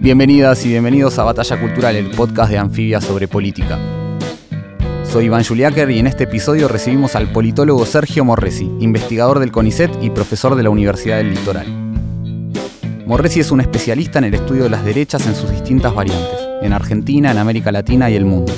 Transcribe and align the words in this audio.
Bienvenidas 0.00 0.64
y 0.64 0.70
bienvenidos 0.70 1.18
a 1.18 1.24
Batalla 1.24 1.60
Cultural, 1.60 1.94
el 1.94 2.10
podcast 2.12 2.50
de 2.50 2.56
Anfibia 2.56 3.02
sobre 3.02 3.28
política. 3.28 3.78
Soy 5.04 5.26
Iván 5.26 5.44
Juliáquer 5.44 5.90
y 5.90 5.98
en 5.98 6.06
este 6.06 6.24
episodio 6.24 6.68
recibimos 6.68 7.16
al 7.16 7.30
politólogo 7.30 7.84
Sergio 7.84 8.24
Morresi, 8.24 8.64
investigador 8.80 9.40
del 9.40 9.52
CONICET 9.52 10.02
y 10.02 10.08
profesor 10.08 10.54
de 10.54 10.62
la 10.62 10.70
Universidad 10.70 11.18
del 11.18 11.34
Litoral. 11.34 11.66
Morresi 13.06 13.40
es 13.40 13.50
un 13.50 13.60
especialista 13.60 14.20
en 14.20 14.24
el 14.24 14.34
estudio 14.34 14.62
de 14.62 14.70
las 14.70 14.86
derechas 14.86 15.26
en 15.26 15.34
sus 15.34 15.50
distintas 15.50 15.94
variantes, 15.94 16.48
en 16.62 16.72
Argentina, 16.72 17.30
en 17.30 17.36
América 17.36 17.70
Latina 17.70 18.08
y 18.08 18.16
el 18.16 18.24
mundo. 18.24 18.54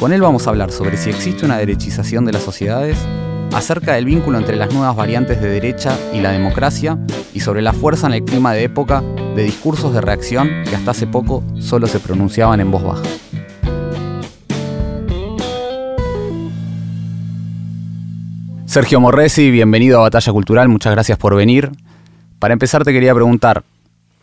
Con 0.00 0.12
él 0.12 0.22
vamos 0.22 0.48
a 0.48 0.50
hablar 0.50 0.72
sobre 0.72 0.96
si 0.96 1.08
existe 1.08 1.44
una 1.44 1.58
derechización 1.58 2.24
de 2.24 2.32
las 2.32 2.42
sociedades, 2.42 2.98
acerca 3.56 3.94
del 3.94 4.04
vínculo 4.04 4.36
entre 4.36 4.54
las 4.54 4.74
nuevas 4.74 4.94
variantes 4.94 5.40
de 5.40 5.48
derecha 5.48 5.98
y 6.12 6.20
la 6.20 6.30
democracia 6.30 6.98
y 7.32 7.40
sobre 7.40 7.62
la 7.62 7.72
fuerza 7.72 8.06
en 8.06 8.12
el 8.12 8.22
clima 8.22 8.52
de 8.52 8.64
época 8.64 9.02
de 9.34 9.44
discursos 9.44 9.94
de 9.94 10.02
reacción 10.02 10.48
que 10.68 10.76
hasta 10.76 10.90
hace 10.90 11.06
poco 11.06 11.42
solo 11.58 11.86
se 11.86 11.98
pronunciaban 11.98 12.60
en 12.60 12.70
voz 12.70 12.82
baja. 12.82 13.02
Sergio 18.66 19.00
Morresi, 19.00 19.50
bienvenido 19.50 20.00
a 20.00 20.02
Batalla 20.02 20.32
Cultural, 20.32 20.68
muchas 20.68 20.92
gracias 20.92 21.16
por 21.16 21.34
venir. 21.34 21.70
Para 22.38 22.52
empezar 22.52 22.84
te 22.84 22.92
quería 22.92 23.14
preguntar, 23.14 23.64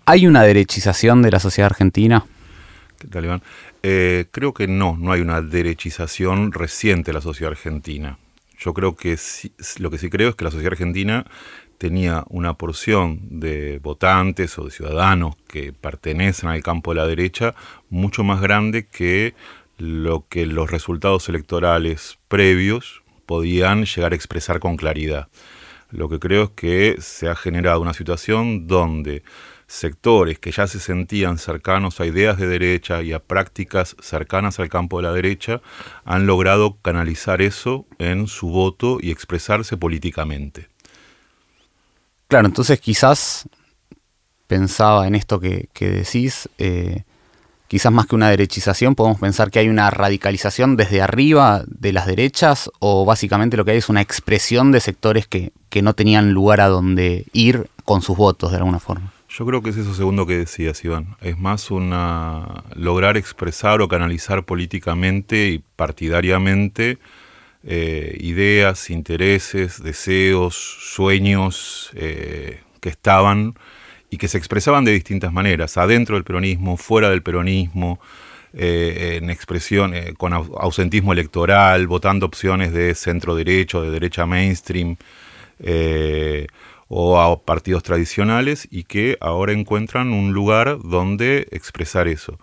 ¿hay 0.06 0.28
una 0.28 0.44
derechización 0.44 1.23
de 1.23 1.31
la 1.31 1.40
sociedad 1.40 1.72
argentina? 1.72 2.23
¿Qué 3.00 3.08
tal, 3.08 3.25
Iván? 3.25 3.42
Eh, 3.81 4.28
creo 4.30 4.53
que 4.53 4.68
no, 4.68 4.95
no 4.95 5.12
hay 5.12 5.22
una 5.22 5.42
derechización 5.42 6.52
reciente 6.52 7.09
de 7.09 7.14
la 7.16 7.22
sociedad 7.22 7.52
argentina. 7.52 8.20
Yo 8.64 8.73
creo 8.73 8.95
que 8.95 9.17
lo 9.80 9.92
que 9.92 9.97
sí 9.97 10.09
creo 10.09 10.30
es 10.30 10.36
que 10.36 10.45
la 10.45 10.52
sociedad 10.52 10.72
argentina 10.72 11.25
tenía 11.78 12.23
una 12.30 12.53
porción 12.53 13.19
de 13.39 13.80
votantes 13.80 14.58
o 14.58 14.64
de 14.64 14.72
ciudadanos 14.72 15.36
que 15.50 15.73
pertenecen 15.73 16.50
al 16.50 16.64
campo 16.64 16.91
de 16.91 17.02
la 17.02 17.08
derecha 17.08 17.56
mucho 17.89 18.23
más 18.23 18.39
grande 18.39 18.86
que 18.86 19.34
lo 19.78 20.25
que 20.30 20.45
los 20.45 20.72
resultados 20.72 21.28
electorales 21.28 22.19
previos 22.30 23.03
podían 23.25 23.84
llegar 23.84 24.14
a 24.14 24.16
expresar 24.16 24.59
con 24.61 24.78
claridad. 24.78 25.28
Lo 25.91 26.08
que 26.08 26.19
creo 26.19 26.44
es 26.44 26.50
que 26.52 26.95
se 27.00 27.28
ha 27.28 27.36
generado 27.36 27.81
una 27.81 27.94
situación 27.94 28.67
donde 28.67 29.23
sectores 29.74 30.38
que 30.38 30.52
ya 30.52 30.68
se 30.68 30.80
sentían 30.80 31.40
cercanos 31.40 32.00
a 32.00 32.06
ideas 32.06 32.38
de 32.38 32.48
derecha 32.48 33.02
y 33.02 33.12
a 33.12 33.20
prácticas 33.20 33.96
cercanas 34.00 34.60
al 34.60 34.70
campo 34.70 34.98
de 34.98 35.04
la 35.04 35.14
derecha 35.14 35.62
han 36.06 36.28
logrado 36.28 36.78
canalizar 36.82 37.42
eso 37.42 37.88
en 37.98 38.28
su 38.28 38.50
voto 38.50 39.00
y 39.02 39.10
expresarse 39.10 39.76
políticamente. 39.76 40.70
Claro, 42.28 42.46
entonces 42.48 42.80
quizás 42.80 43.50
pensaba 44.46 45.08
en 45.08 45.16
esto 45.16 45.40
que, 45.40 45.68
decís, 45.80 46.47
eh, 46.59 47.03
quizás 47.68 47.92
más 47.92 48.06
que 48.06 48.16
una 48.16 48.30
derechización, 48.30 48.94
podemos 48.94 49.20
pensar 49.20 49.50
que 49.50 49.58
hay 49.58 49.70
una 49.70 49.90
radicalización 49.90 50.78
desde 50.78 51.02
arriba 51.02 51.64
de 51.66 51.94
las 51.94 52.06
derechas 52.06 52.70
o 52.78 53.06
básicamente 53.06 53.58
lo 53.58 53.66
que 53.66 53.72
hay 53.72 53.78
es 53.78 53.90
una 53.90 54.02
expresión 54.02 54.72
de 54.72 54.81
sectores 54.81 55.28
que, 55.28 55.52
que 55.70 55.81
no 55.81 55.96
tenían 55.96 56.31
lugar 56.31 56.62
a 56.62 56.68
donde 56.68 57.26
ir 57.34 57.72
con 57.86 58.03
sus 58.03 58.16
votos 58.16 58.52
de 58.52 58.58
alguna 58.58 58.80
forma. 58.80 59.12
Yo 59.36 59.48
creo 59.48 59.64
que 59.64 59.72
es 59.72 59.78
eso 59.78 59.96
segundo 59.96 60.28
que 60.28 60.38
decías, 60.38 60.86
Iván. 60.86 61.16
Es 61.20 61.40
más 61.40 61.72
una 61.72 62.66
lograr 62.76 63.18
expresar 63.18 63.82
o 63.82 63.88
canalizar 63.88 64.46
políticamente 64.46 65.48
y 65.48 65.64
partidariamente 65.76 67.00
eh, 67.64 68.16
ideas, 68.20 68.92
intereses, 68.92 69.82
deseos, 69.82 70.54
sueños 70.56 71.90
eh, 71.96 72.62
que 72.80 72.90
estaban 72.90 73.56
y 74.12 74.18
que 74.18 74.28
se 74.28 74.38
expresaban 74.38 74.86
de 74.86 74.92
distintas 74.92 75.34
maneras, 75.34 75.78
adentro 75.78 76.16
del 76.16 76.26
peronismo, 76.26 76.78
fuera 76.78 77.10
del 77.10 77.24
peronismo, 77.24 78.00
eh, 78.54 79.18
en 79.20 79.32
expresión, 79.32 79.96
con 80.16 80.34
ausentismo 80.34 81.12
electoral, 81.12 81.88
votando 81.88 82.28
opciones 82.28 82.72
de 82.72 82.94
centro 82.94 83.34
derecho, 83.34 83.82
de 83.82 83.90
derecha 83.90 84.28
mainstream 84.28 84.96
o 86.88 87.20
a 87.20 87.44
partidos 87.44 87.84
tradicionales 87.84 88.68
y 88.70 88.84
que 88.84 89.18
ahora 89.22 89.54
encuentran 89.54 90.12
un 90.12 90.34
lugar 90.34 90.78
donde 90.84 91.48
expresar 91.52 92.08
eso. 92.08 92.38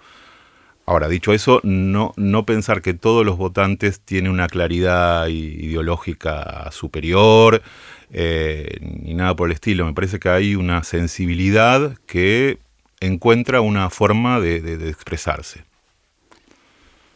Ahora, 0.90 1.06
dicho 1.06 1.32
eso, 1.32 1.60
no, 1.62 2.14
pensar 2.44 2.82
que 2.82 2.94
todos 2.94 3.24
los 3.24 3.36
votantes 3.36 4.00
tienen 4.00 4.32
una 4.32 4.48
claridad 4.48 5.28
ideológica 5.28 6.68
superior, 6.72 7.62
eh, 8.10 8.76
ni 8.80 9.14
nada 9.14 9.36
por 9.36 9.48
el 9.48 9.54
estilo. 9.54 9.86
Me 9.86 9.92
parece 9.92 10.18
que 10.18 10.30
hay 10.30 10.56
una 10.56 10.82
sensibilidad 10.82 11.96
que 12.06 12.58
encuentra 12.98 13.60
una 13.60 13.88
forma 13.88 14.40
de, 14.40 14.56
expresarse. 14.88 15.62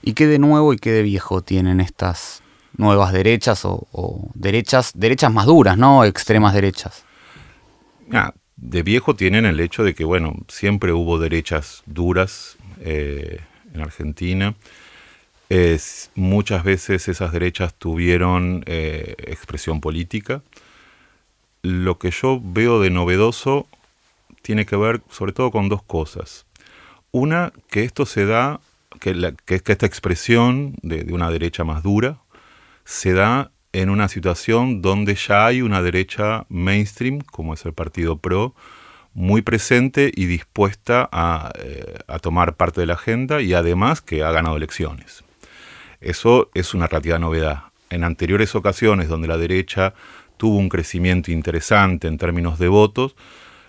¿Y 0.02 0.12
qué 0.12 0.28
de 0.28 0.38
nuevo 0.38 0.72
y 0.72 0.76
qué 0.76 0.92
de 0.92 1.02
viejo 1.02 1.42
tienen 1.42 1.80
estas 1.80 2.44
nuevas 2.76 3.12
derechas 3.12 3.64
o, 3.64 3.88
o 3.90 4.30
derechas, 4.34 4.92
derechas 4.94 5.32
más 5.32 5.46
duras, 5.46 5.76
¿no? 5.76 6.04
Extremas 6.04 6.54
derechas. 6.54 7.04
De 8.56 8.82
viejo 8.82 9.14
tienen 9.14 9.46
el 9.46 9.60
hecho 9.60 9.82
de 9.84 9.94
que, 9.94 10.04
bueno, 10.04 10.36
siempre 10.48 10.92
hubo 10.92 11.18
derechas 11.18 11.82
duras 11.86 12.56
eh, 12.80 13.40
en 13.72 13.80
Argentina. 13.80 14.54
muchas 16.14 16.64
veces 16.64 17.08
esas 17.08 17.32
derechas 17.32 17.74
tuvieron 17.74 18.62
eh, 18.66 19.14
expresión 19.18 19.80
política. 19.80 20.42
Lo 21.62 21.98
que 21.98 22.10
yo 22.10 22.40
veo 22.42 22.80
de 22.80 22.90
novedoso 22.90 23.66
tiene 24.42 24.66
que 24.66 24.76
ver 24.76 25.00
sobre 25.10 25.32
todo 25.32 25.50
con 25.50 25.68
dos 25.68 25.82
cosas. 25.82 26.46
Una, 27.10 27.52
que 27.70 27.84
esto 27.84 28.06
se 28.06 28.26
da, 28.26 28.60
que, 29.00 29.34
que, 29.46 29.54
esta 29.54 29.86
expresión 29.86 30.74
de, 30.82 31.04
de, 31.04 31.12
una 31.12 31.30
derecha 31.30 31.64
más 31.64 31.82
dura 31.82 32.18
se 32.84 33.12
da 33.12 33.50
en 33.74 33.90
una 33.90 34.08
situación 34.08 34.82
donde 34.82 35.16
ya 35.16 35.46
hay 35.46 35.60
una 35.60 35.82
derecha 35.82 36.46
mainstream, 36.48 37.18
como 37.20 37.54
es 37.54 37.66
el 37.66 37.72
Partido 37.72 38.18
PRO, 38.18 38.54
muy 39.14 39.42
presente 39.42 40.12
y 40.14 40.26
dispuesta 40.26 41.10
eh, 41.58 41.98
a, 42.06 42.18
tomar 42.20 42.54
parte 42.54 42.80
de 42.80 42.86
la 42.86 42.94
agenda 42.94 43.42
y 43.42 43.52
además 43.52 44.00
que 44.00 44.22
ha 44.22 44.30
ganado 44.30 44.56
elecciones. 44.56 45.24
Eso 46.00 46.50
es 46.54 46.72
una 46.72 46.86
relativa 46.86 47.18
novedad. 47.18 47.64
En 47.90 48.04
anteriores 48.04 48.54
ocasiones 48.54 49.08
donde 49.08 49.26
la 49.26 49.38
derecha 49.38 49.94
tuvo 50.36 50.58
un 50.58 50.68
crecimiento 50.68 51.32
interesante 51.32 52.06
en 52.06 52.16
términos 52.16 52.60
de 52.60 52.68
votos, 52.68 53.16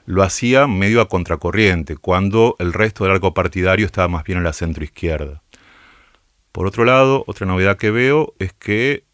lo 0.05 0.21
hacía 0.21 0.67
medio 0.67 1.01
a 1.01 1.09
contracorriente, 1.09 1.97
cuando 1.97 2.55
el 2.59 2.73
resto 2.73 3.03
del 3.05 3.13
arco 3.13 3.33
partidario 3.33 3.87
estaba 3.87 4.07
más 4.07 4.23
bien 4.23 4.37
en 4.37 4.43
la 4.43 4.53
centroizquierda. 4.53 5.41
Por 6.51 6.67
otro 6.67 6.85
lado, 6.85 7.23
otra 7.25 7.47
novedad 7.47 7.77
que 7.77 7.89
veo 7.89 8.35
es 8.37 8.53
que 8.53 9.04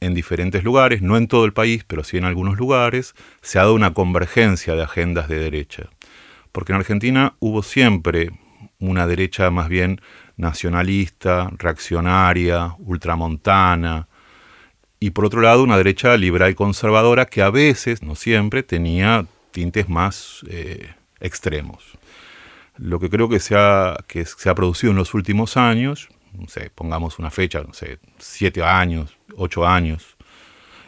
en 0.00 0.14
diferentes 0.14 0.62
lugares, 0.64 1.02
no 1.02 1.16
en 1.16 1.28
todo 1.28 1.44
el 1.44 1.52
país, 1.52 1.84
pero 1.86 2.04
sí 2.04 2.16
en 2.16 2.24
algunos 2.24 2.58
lugares, 2.58 3.14
se 3.40 3.58
ha 3.58 3.62
dado 3.62 3.74
una 3.74 3.94
convergencia 3.94 4.74
de 4.74 4.82
agendas 4.82 5.28
de 5.28 5.38
derecha. 5.38 5.90
Porque 6.52 6.72
en 6.72 6.78
Argentina 6.78 7.34
hubo 7.38 7.62
siempre 7.62 8.30
una 8.78 9.06
derecha 9.06 9.50
más 9.50 9.68
bien 9.68 10.00
nacionalista, 10.36 11.50
reaccionaria, 11.56 12.74
ultramontana, 12.78 14.08
y 15.00 15.10
por 15.10 15.26
otro 15.26 15.40
lado 15.40 15.62
una 15.62 15.76
derecha 15.76 16.16
liberal 16.16 16.54
conservadora 16.54 17.26
que 17.26 17.42
a 17.42 17.50
veces, 17.50 18.02
no 18.02 18.14
siempre, 18.14 18.62
tenía 18.62 19.26
tintes 19.50 19.88
más 19.88 20.44
eh, 20.48 20.94
extremos. 21.20 21.84
Lo 22.76 23.00
que 23.00 23.08
creo 23.08 23.28
que 23.28 23.40
se, 23.40 23.54
ha, 23.56 23.96
que 24.06 24.24
se 24.24 24.48
ha 24.50 24.54
producido 24.54 24.90
en 24.90 24.98
los 24.98 25.14
últimos 25.14 25.56
años, 25.56 26.08
pongamos 26.74 27.18
una 27.18 27.30
fecha, 27.30 27.62
no 27.62 27.72
sé, 27.72 27.98
siete 28.18 28.62
años, 28.62 29.16
ocho 29.36 29.66
años. 29.66 30.16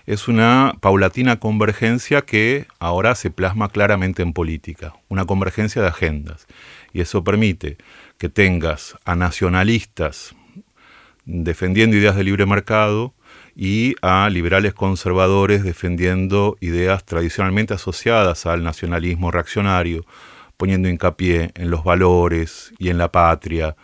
Es 0.06 0.26
una 0.26 0.72
paulatina 0.80 1.38
convergencia 1.38 2.22
que 2.22 2.66
ahora 2.78 3.14
se 3.14 3.30
plasma 3.30 3.68
claramente 3.68 4.22
en 4.22 4.32
política, 4.32 4.94
una 5.08 5.26
convergencia 5.26 5.82
de 5.82 5.88
agendas. 5.88 6.46
Y 6.94 7.02
eso 7.02 7.22
permite 7.22 7.76
que 8.16 8.30
tengas 8.30 8.96
a 9.04 9.16
nacionalistas 9.16 10.34
defendiendo 11.26 11.94
ideas 11.94 12.16
de 12.16 12.24
libre 12.24 12.46
mercado 12.46 13.12
y 13.54 13.96
a 14.00 14.30
liberales 14.30 14.72
conservadores 14.72 15.62
defendiendo 15.62 16.56
ideas 16.60 17.04
tradicionalmente 17.04 17.74
asociadas 17.74 18.46
al 18.46 18.62
nacionalismo 18.62 19.30
reaccionario, 19.30 20.06
poniendo 20.56 20.88
hincapié 20.88 21.50
en 21.54 21.70
los 21.70 21.84
valores 21.84 22.72
y 22.78 22.88
en 22.88 22.96
la 22.96 23.12
patria 23.12 23.76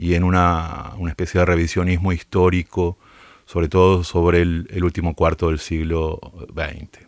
y 0.00 0.14
en 0.14 0.24
una, 0.24 0.92
especie 1.08 1.40
de 1.40 1.44
revisionismo 1.44 2.10
histórico, 2.12 2.96
sobre 3.44 3.68
todo 3.68 4.02
sobre 4.02 4.40
el, 4.40 4.66
el 4.70 4.82
último 4.82 5.14
cuarto 5.14 5.48
del 5.48 5.58
siglo 5.58 6.18
XX. 6.54 7.04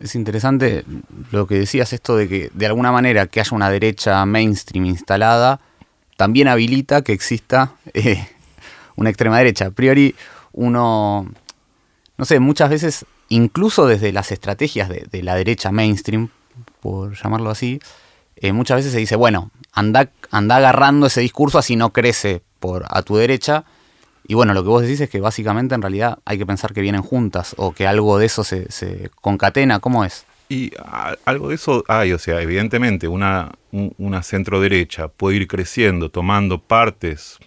Es 0.00 0.16
interesante 0.16 0.84
lo 1.30 1.46
que 1.46 1.54
decías, 1.54 1.92
esto 1.92 2.16
de 2.16 2.28
que 2.28 2.50
de 2.52 2.66
alguna 2.66 2.90
manera 2.90 3.28
que 3.28 3.38
haya 3.38 3.54
una 3.54 3.70
derecha 3.70 4.26
mainstream 4.26 4.86
instalada, 4.86 5.60
también 6.16 6.48
habilita 6.48 7.02
que 7.02 7.12
exista 7.12 7.74
eh, 7.94 8.26
una 8.96 9.10
extrema 9.10 9.38
derecha. 9.38 9.66
A 9.66 9.70
priori, 9.70 10.16
uno, 10.52 11.30
no 12.18 12.24
sé, 12.24 12.40
muchas 12.40 12.70
veces, 12.70 13.06
incluso 13.28 13.86
desde 13.86 14.12
las 14.12 14.32
estrategias 14.32 14.88
de, 14.88 15.22
la 15.22 15.36
derecha 15.36 15.70
mainstream, 15.70 16.30
por 16.80 17.14
llamarlo 17.14 17.50
así, 17.50 17.78
eh, 18.34 18.52
muchas 18.52 18.78
veces 18.78 18.92
se 18.92 18.98
dice, 18.98 19.14
bueno, 19.14 19.52
anda, 19.72 20.10
anda 20.30 20.56
agarrando 20.56 21.06
ese 21.06 21.20
discurso 21.20 21.58
así 21.58 21.76
no 21.76 21.92
crece 21.92 22.42
por, 22.60 22.84
a 22.88 23.02
tu 23.02 23.16
derecha. 23.16 23.64
Y 24.28 24.34
bueno, 24.34 24.54
lo 24.54 24.62
que 24.62 24.68
vos 24.68 24.82
decís 24.82 25.00
es 25.00 25.10
que 25.10 25.20
básicamente 25.20 25.74
en 25.74 25.82
realidad 25.82 26.18
hay 26.24 26.38
que 26.38 26.46
pensar 26.46 26.72
que 26.72 26.80
vienen 26.80 27.02
juntas 27.02 27.54
o 27.58 27.72
que 27.72 27.86
algo 27.86 28.18
de 28.18 28.26
eso 28.26 28.44
se, 28.44 28.70
se 28.72 29.10
concatena. 29.20 29.78
¿Cómo 29.78 30.04
es? 30.04 30.26
Y 30.48 30.72
algo 31.24 31.48
de 31.48 31.56
eso 31.56 31.84
hay, 31.88 32.12
o 32.12 32.18
sea, 32.18 32.40
evidentemente 32.40 33.08
una, 33.08 33.52
una 33.72 34.22
centro 34.22 34.60
derecha 34.60 35.08
puede 35.08 35.36
ir 35.38 35.48
creciendo 35.48 36.08
tomando 36.08 36.60
partes 36.60 37.38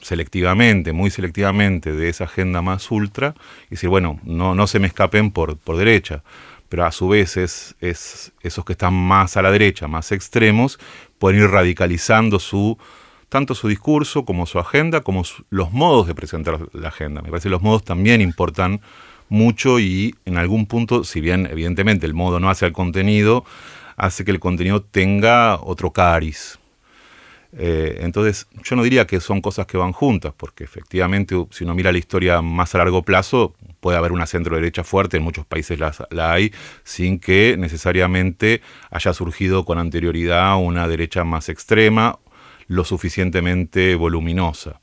selectivamente, 0.00 0.92
muy 0.92 1.10
selectivamente 1.10 1.92
de 1.92 2.08
esa 2.08 2.24
agenda 2.24 2.62
más 2.62 2.90
ultra 2.90 3.34
y 3.66 3.70
decir, 3.70 3.90
bueno, 3.90 4.20
no, 4.24 4.54
no 4.54 4.66
se 4.66 4.78
me 4.78 4.86
escapen 4.86 5.30
por, 5.32 5.58
por 5.58 5.76
derecha, 5.76 6.22
pero 6.68 6.84
a 6.84 6.92
su 6.92 7.08
vez 7.08 7.36
es, 7.36 7.76
es, 7.80 8.32
esos 8.42 8.64
que 8.64 8.72
están 8.72 8.94
más 8.94 9.36
a 9.36 9.42
la 9.42 9.50
derecha, 9.50 9.88
más 9.88 10.12
extremos, 10.12 10.78
pueden 11.18 11.40
ir 11.42 11.50
radicalizando 11.50 12.38
su 12.38 12.78
tanto 13.28 13.54
su 13.54 13.68
discurso 13.68 14.24
como 14.24 14.46
su 14.46 14.58
agenda, 14.58 15.00
como 15.00 15.22
los 15.50 15.72
modos 15.72 16.06
de 16.06 16.14
presentar 16.14 16.60
la 16.72 16.88
agenda. 16.88 17.22
Me 17.22 17.30
parece 17.30 17.44
que 17.44 17.50
los 17.50 17.62
modos 17.62 17.84
también 17.84 18.20
importan 18.20 18.80
mucho 19.28 19.80
y 19.80 20.14
en 20.24 20.38
algún 20.38 20.66
punto, 20.66 21.04
si 21.04 21.20
bien 21.20 21.48
evidentemente 21.50 22.06
el 22.06 22.14
modo 22.14 22.38
no 22.38 22.50
hace 22.50 22.66
al 22.66 22.72
contenido, 22.72 23.44
hace 23.96 24.24
que 24.24 24.30
el 24.30 24.40
contenido 24.40 24.82
tenga 24.82 25.60
otro 25.60 25.90
cariz. 25.92 26.58
Eh, 27.52 28.00
entonces, 28.02 28.48
yo 28.62 28.76
no 28.76 28.82
diría 28.82 29.06
que 29.06 29.20
son 29.20 29.40
cosas 29.40 29.66
que 29.66 29.76
van 29.76 29.92
juntas, 29.92 30.32
porque 30.36 30.64
efectivamente, 30.64 31.34
si 31.50 31.64
uno 31.64 31.74
mira 31.74 31.92
la 31.92 31.98
historia 31.98 32.42
más 32.42 32.74
a 32.74 32.78
largo 32.78 33.02
plazo, 33.02 33.54
puede 33.80 33.96
haber 33.96 34.12
una 34.12 34.26
centro 34.26 34.56
derecha 34.56 34.84
fuerte, 34.84 35.16
en 35.16 35.22
muchos 35.22 35.46
países 35.46 35.78
la, 35.78 36.32
hay, 36.32 36.52
sin 36.84 37.18
que 37.18 37.56
necesariamente 37.58 38.60
haya 38.90 39.12
surgido 39.12 39.64
con 39.64 39.78
anterioridad 39.78 40.56
una 40.58 40.88
derecha 40.88 41.24
más 41.24 41.48
extrema, 41.48 42.18
lo 42.68 42.84
suficientemente 42.84 43.94
voluminosa. 43.94 44.80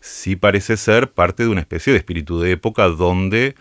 Sí 0.00 0.36
parece 0.36 0.76
ser 0.76 1.10
parte 1.12 1.44
de 1.44 1.48
una 1.48 1.60
especie 1.60 1.92
de 1.92 1.98
espíritu 1.98 2.40
de 2.40 2.52
época 2.52 2.88
donde 2.88 3.54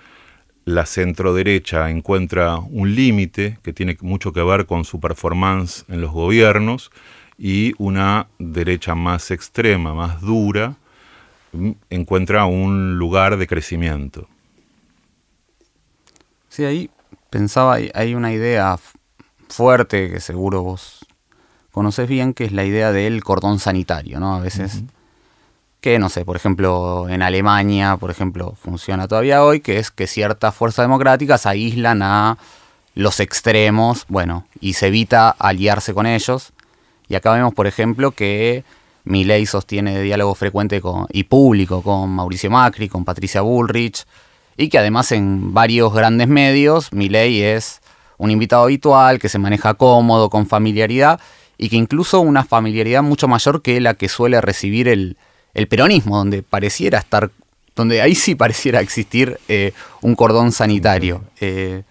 la 0.66 0.86
centroderecha 0.86 1.90
encuentra 1.90 2.58
un 2.58 2.94
límite 2.94 3.58
que 3.64 3.74
tiene 3.74 3.98
mucho 4.02 4.34
que 4.34 4.44
ver 4.44 4.66
con 4.66 4.84
su 4.84 5.00
performance 5.00 5.86
en 5.88 6.02
los 6.02 6.12
gobiernos 6.12 6.92
y 7.38 7.74
una 7.78 8.28
derecha 8.40 8.96
más 8.96 9.32
extrema, 9.32 9.94
más 9.94 10.22
dura, 10.22 10.76
mm, 11.54 11.72
encuentra 11.90 12.46
un 12.46 12.98
lugar 12.98 13.38
de 13.38 13.48
crecimiento. 13.48 14.28
Sí, 16.50 16.66
ahí 16.66 16.90
pensaba, 17.30 17.78
hay 17.94 18.16
una 18.16 18.34
idea 18.34 18.78
fuerte 19.50 20.10
que 20.10 20.20
seguro 20.20 20.64
vos 20.64 21.06
conoces 21.72 22.10
bien, 22.10 22.34
que 22.34 22.46
es 22.46 22.52
la 22.52 22.66
idea 22.66 22.92
del 22.92 23.24
cordón 23.24 23.60
sanitario, 23.60 24.20
¿no? 24.20 24.36
A 24.36 24.40
veces 24.40 24.84
que, 25.80 26.00
no 26.00 26.10
sé, 26.10 26.26
por 26.26 26.36
ejemplo, 26.36 27.08
en 27.08 27.22
Alemania, 27.22 27.98
por 27.98 28.10
ejemplo, 28.10 28.56
funciona 28.60 29.08
todavía 29.08 29.44
hoy, 29.44 29.60
que 29.60 29.78
es 29.78 29.92
que 29.92 30.08
ciertas 30.08 30.56
fuerzas 30.56 30.84
democráticas 30.86 31.46
aíslan 31.46 32.02
a 32.02 32.38
los 32.96 33.20
extremos, 33.20 34.06
bueno, 34.08 34.48
y 34.60 34.74
se 34.74 34.88
evita 34.88 35.30
aliarse 35.30 35.94
con 35.94 36.08
ellos. 36.08 36.52
Y 37.10 37.16
acá 37.16 37.34
vemos, 37.34 37.54
por 37.54 37.68
ejemplo, 37.68 38.12
que 38.12 38.64
Milei 39.04 39.46
sostiene 39.46 40.02
diálogo 40.02 40.36
frecuente 40.36 40.82
con, 40.82 41.08
y 41.12 41.24
público 41.24 41.82
con 41.82 42.10
Mauricio 42.10 42.52
Macri, 42.52 42.90
con 42.90 43.06
Patricia 43.06 43.42
Bullrich, 43.42 44.06
y 44.58 44.70
que 44.70 44.78
además 44.78 45.12
en 45.12 45.54
varios 45.54 45.94
grandes 45.94 46.28
medios 46.28 46.92
Milei 46.92 47.42
es 47.42 47.82
un 48.18 48.32
invitado 48.32 48.64
habitual, 48.64 49.20
que 49.20 49.30
se 49.30 49.40
maneja 49.40 49.76
cómodo, 49.76 50.30
con 50.30 50.48
familiaridad, 50.48 51.20
y 51.58 51.70
que 51.70 51.76
incluso 51.76 52.20
una 52.20 52.44
familiaridad 52.44 53.04
mucho 53.04 53.28
mayor 53.28 53.62
que 53.62 53.80
la 53.80 53.94
que 53.94 54.10
suele 54.10 54.42
recibir 54.42 54.88
el, 54.88 55.18
el 55.54 55.68
peronismo, 55.68 56.18
donde 56.18 56.44
pareciera 56.44 57.00
estar, 57.00 57.32
donde 57.76 58.02
ahí 58.02 58.16
sí 58.16 58.36
pareciera 58.36 58.80
existir 58.82 59.40
eh, 59.48 59.74
un 60.02 60.16
cordón 60.16 60.52
sanitario. 60.52 61.24
Eh, 61.40 61.84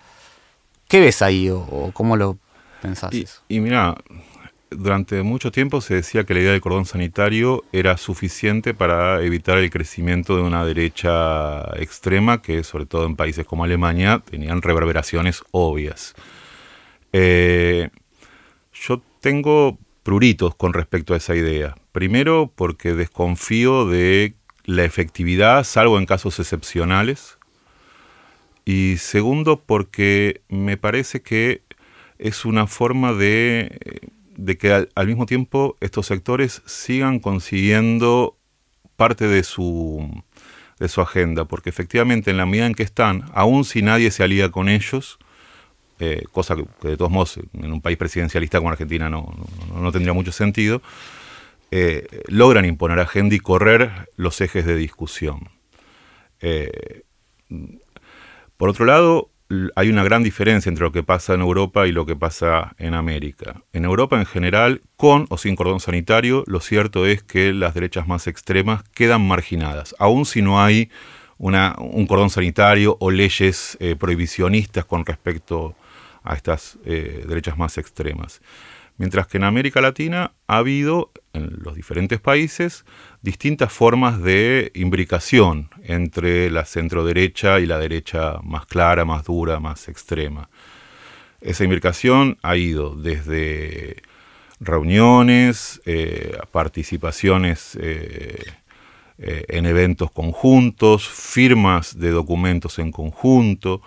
¿Qué 0.88 1.00
ves 1.00 1.22
ahí 1.22 1.50
o, 1.50 1.90
cómo 1.92 2.16
lo 2.16 2.38
pensás 2.80 3.12
y, 3.12 3.22
eso? 3.22 3.40
Y 3.48 3.58
mira, 3.58 3.96
durante 4.70 5.22
mucho 5.22 5.52
tiempo 5.52 5.80
se 5.80 5.94
decía 5.94 6.24
que 6.24 6.34
la 6.34 6.40
idea 6.40 6.52
del 6.52 6.60
cordón 6.60 6.86
sanitario 6.86 7.64
era 7.72 7.96
suficiente 7.96 8.74
para 8.74 9.22
evitar 9.22 9.58
el 9.58 9.70
crecimiento 9.70 10.36
de 10.36 10.42
una 10.42 10.64
derecha 10.64 11.62
extrema 11.76 12.42
que, 12.42 12.64
sobre 12.64 12.86
todo 12.86 13.06
en 13.06 13.16
países 13.16 13.46
como 13.46 13.64
Alemania, 13.64 14.22
tenían 14.28 14.62
reverberaciones 14.62 15.42
obvias. 15.52 16.14
Eh, 17.12 17.90
yo 18.72 19.02
tengo 19.20 19.78
pruritos 20.02 20.54
con 20.54 20.72
respecto 20.72 21.14
a 21.14 21.16
esa 21.16 21.34
idea. 21.34 21.76
Primero 21.92 22.52
porque 22.54 22.94
desconfío 22.94 23.86
de 23.86 24.34
la 24.64 24.84
efectividad, 24.84 25.64
salvo 25.64 25.98
en 25.98 26.06
casos 26.06 26.38
excepcionales. 26.38 27.38
Y 28.64 28.96
segundo 28.98 29.62
porque 29.64 30.42
me 30.48 30.76
parece 30.76 31.22
que 31.22 31.62
es 32.18 32.44
una 32.44 32.66
forma 32.66 33.12
de, 33.12 33.78
que 34.58 34.72
al, 34.72 35.06
mismo 35.06 35.26
tiempo 35.26 35.76
estos 35.80 36.06
sectores 36.06 36.62
sigan 36.66 37.20
consiguiendo 37.20 38.36
parte 38.96 39.26
de 39.28 39.42
su, 39.42 40.22
de 40.78 40.88
su 40.88 41.00
agenda, 41.00 41.44
porque 41.44 41.70
efectivamente 41.70 42.30
en 42.30 42.36
la 42.36 42.46
medida 42.46 42.66
en 42.66 42.74
que 42.74 42.82
están, 42.82 43.24
aun 43.34 43.64
si 43.64 43.82
nadie 43.82 44.10
se 44.10 44.22
alía 44.22 44.50
con 44.50 44.68
ellos, 44.68 45.18
eh, 45.98 46.24
cosa 46.32 46.56
que, 46.56 46.88
de 46.88 46.96
todos 46.96 47.10
modos 47.10 47.38
en 47.54 47.72
un 47.72 47.80
país 47.80 47.96
presidencialista 47.96 48.58
como 48.58 48.70
Argentina 48.70 49.08
no, 49.08 49.34
no 49.74 49.92
tendría 49.92 50.12
mucho 50.12 50.32
sentido, 50.32 50.82
eh, 51.70 52.06
logran 52.28 52.64
imponer 52.64 53.00
agenda 53.00 53.34
y 53.34 53.40
correr 53.40 54.08
los 54.16 54.40
ejes 54.40 54.66
de 54.66 54.76
discusión. 54.76 55.48
Eh, 56.40 57.02
por 58.56 58.68
otro 58.68 58.84
lado, 58.84 59.30
hay 59.76 59.88
una 59.90 60.02
gran 60.02 60.22
diferencia 60.22 60.68
entre 60.68 60.84
lo 60.84 60.92
que 60.92 61.02
pasa 61.02 61.34
en 61.34 61.40
Europa 61.40 61.86
y 61.86 61.92
lo 61.92 62.06
que 62.06 62.16
pasa 62.16 62.74
en 62.78 62.94
América. 62.94 63.62
En 63.72 63.84
Europa 63.84 64.18
en 64.18 64.26
general, 64.26 64.82
con 64.96 65.26
o 65.28 65.38
sin 65.38 65.56
cordón 65.56 65.80
sanitario, 65.80 66.44
lo 66.46 66.60
cierto 66.60 67.06
es 67.06 67.22
que 67.22 67.52
las 67.52 67.74
derechas 67.74 68.08
más 68.08 68.26
extremas 68.26 68.82
quedan 68.94 69.26
marginadas, 69.26 69.94
aun 69.98 70.26
si 70.26 70.42
no 70.42 70.62
hay 70.62 70.90
un 71.38 72.06
cordón 72.06 72.30
sanitario 72.30 72.96
o 72.98 73.10
leyes 73.10 73.76
eh, 73.80 73.94
prohibicionistas 73.94 74.86
con 74.86 75.04
respecto 75.04 75.76
a 76.24 76.34
estas 76.34 76.78
derechas 76.84 77.56
más 77.56 77.78
extremas. 77.78 78.40
Mientras 78.98 79.26
que 79.26 79.36
en 79.36 79.44
América 79.44 79.80
Latina 79.80 80.32
ha 80.46 80.56
habido, 80.56 81.12
en 81.36 81.58
los 81.62 81.74
diferentes 81.74 82.20
países, 82.20 82.84
distintas 83.22 83.72
formas 83.72 84.20
de 84.22 84.72
imbricación 84.74 85.68
entre 85.84 86.50
la 86.50 86.64
centro-derecha 86.64 87.60
y 87.60 87.66
la 87.66 87.78
derecha 87.78 88.38
más 88.42 88.66
clara, 88.66 89.04
más 89.04 89.24
dura, 89.24 89.60
más 89.60 89.88
extrema. 89.88 90.48
Esa 91.40 91.64
imbricación 91.64 92.38
ha 92.42 92.56
ido 92.56 92.96
desde 92.96 94.02
reuniones, 94.58 95.80
eh, 95.84 96.36
participaciones 96.50 97.76
eh, 97.80 98.42
eh, 99.18 99.44
en 99.48 99.66
eventos 99.66 100.10
conjuntos, 100.10 101.08
firmas 101.08 101.98
de 101.98 102.10
documentos 102.10 102.78
en 102.78 102.90
conjunto, 102.90 103.82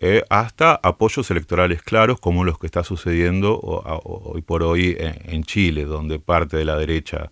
eh, 0.00 0.22
hasta 0.30 0.78
apoyos 0.82 1.28
electorales 1.30 1.82
claros 1.82 2.20
como 2.20 2.44
los 2.44 2.58
que 2.58 2.66
está 2.66 2.84
sucediendo 2.84 3.58
hoy 3.58 4.42
por 4.42 4.62
hoy 4.62 4.96
en, 4.98 5.42
Chile, 5.42 5.84
donde 5.84 6.20
parte 6.20 6.56
de 6.56 6.64
la 6.64 6.76
derecha, 6.76 7.28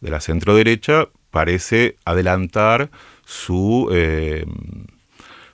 de 0.00 0.10
la 0.10 0.20
centro 0.20 0.54
derecha, 0.54 1.08
parece 1.30 1.96
adelantar 2.04 2.90
su, 3.24 3.88
eh, 3.92 4.44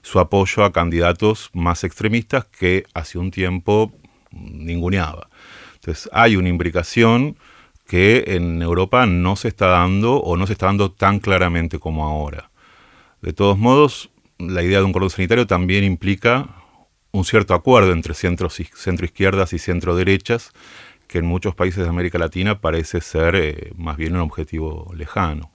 su 0.02 0.18
apoyo 0.18 0.64
a 0.64 0.72
candidatos 0.72 1.50
más 1.52 1.84
extremistas 1.84 2.46
que 2.46 2.84
hace 2.92 3.18
un 3.18 3.30
tiempo 3.30 3.92
ninguneaba. 4.32 5.28
Entonces 5.76 6.10
hay 6.12 6.34
una 6.34 6.48
imbricación 6.48 7.36
que 7.86 8.24
en 8.26 8.62
Europa 8.62 9.06
no 9.06 9.36
se 9.36 9.46
está 9.46 9.68
dando 9.68 10.16
o 10.16 10.36
no 10.36 10.46
se 10.48 10.54
está 10.54 10.66
dando 10.66 10.90
tan 10.90 11.20
claramente 11.20 11.78
como 11.78 12.04
ahora. 12.04 12.50
De 13.22 13.32
todos 13.32 13.58
modos, 13.58 14.10
la 14.38 14.62
idea 14.62 14.78
de 14.78 14.84
un 14.84 14.92
cordón 14.92 15.10
sanitario 15.10 15.46
también 15.46 15.84
implica 15.84 16.48
un 17.10 17.24
cierto 17.24 17.54
acuerdo 17.54 17.92
entre 17.92 18.14
centro, 18.14 18.48
centro 18.50 19.04
izquierdas 19.04 19.52
y 19.52 19.58
centro 19.58 19.96
derechas, 19.96 20.52
que 21.06 21.18
en 21.18 21.26
muchos 21.26 21.54
países 21.54 21.82
de 21.82 21.88
América 21.88 22.18
Latina 22.18 22.60
parece 22.60 23.00
ser 23.00 23.34
eh, 23.34 23.72
más 23.76 23.96
bien 23.96 24.14
un 24.14 24.20
objetivo 24.20 24.92
lejano. 24.94 25.50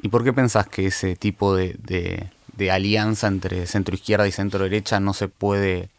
¿Y 0.00 0.08
por 0.08 0.24
qué 0.24 0.32
pensás 0.32 0.68
que 0.68 0.86
ese 0.86 1.16
tipo 1.16 1.56
de, 1.56 2.30
alianza 2.70 3.26
entre 3.26 3.66
centro 3.66 3.94
izquierda 3.94 4.28
y 4.28 4.32
centro 4.32 4.64
derecha 4.64 5.00
no 5.00 5.12
se 5.12 5.28
puede 5.28 5.90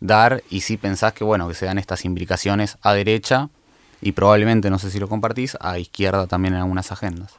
dar? 0.00 0.42
Y 0.50 0.62
si 0.62 0.76
pensás 0.76 1.12
que 1.12 1.24
bueno, 1.24 1.48
que 1.48 1.54
se 1.54 1.66
dan 1.66 1.78
estas 1.78 2.04
implicaciones 2.04 2.78
a 2.82 2.92
derecha 2.92 3.48
y 4.02 4.12
probablemente, 4.12 4.68
no 4.68 4.78
sé 4.78 4.90
si 4.90 4.98
lo 4.98 5.08
compartís, 5.08 5.56
a 5.60 5.78
izquierda 5.78 6.26
también 6.26 6.54
en 6.54 6.60
algunas 6.60 6.92
agendas. 6.92 7.34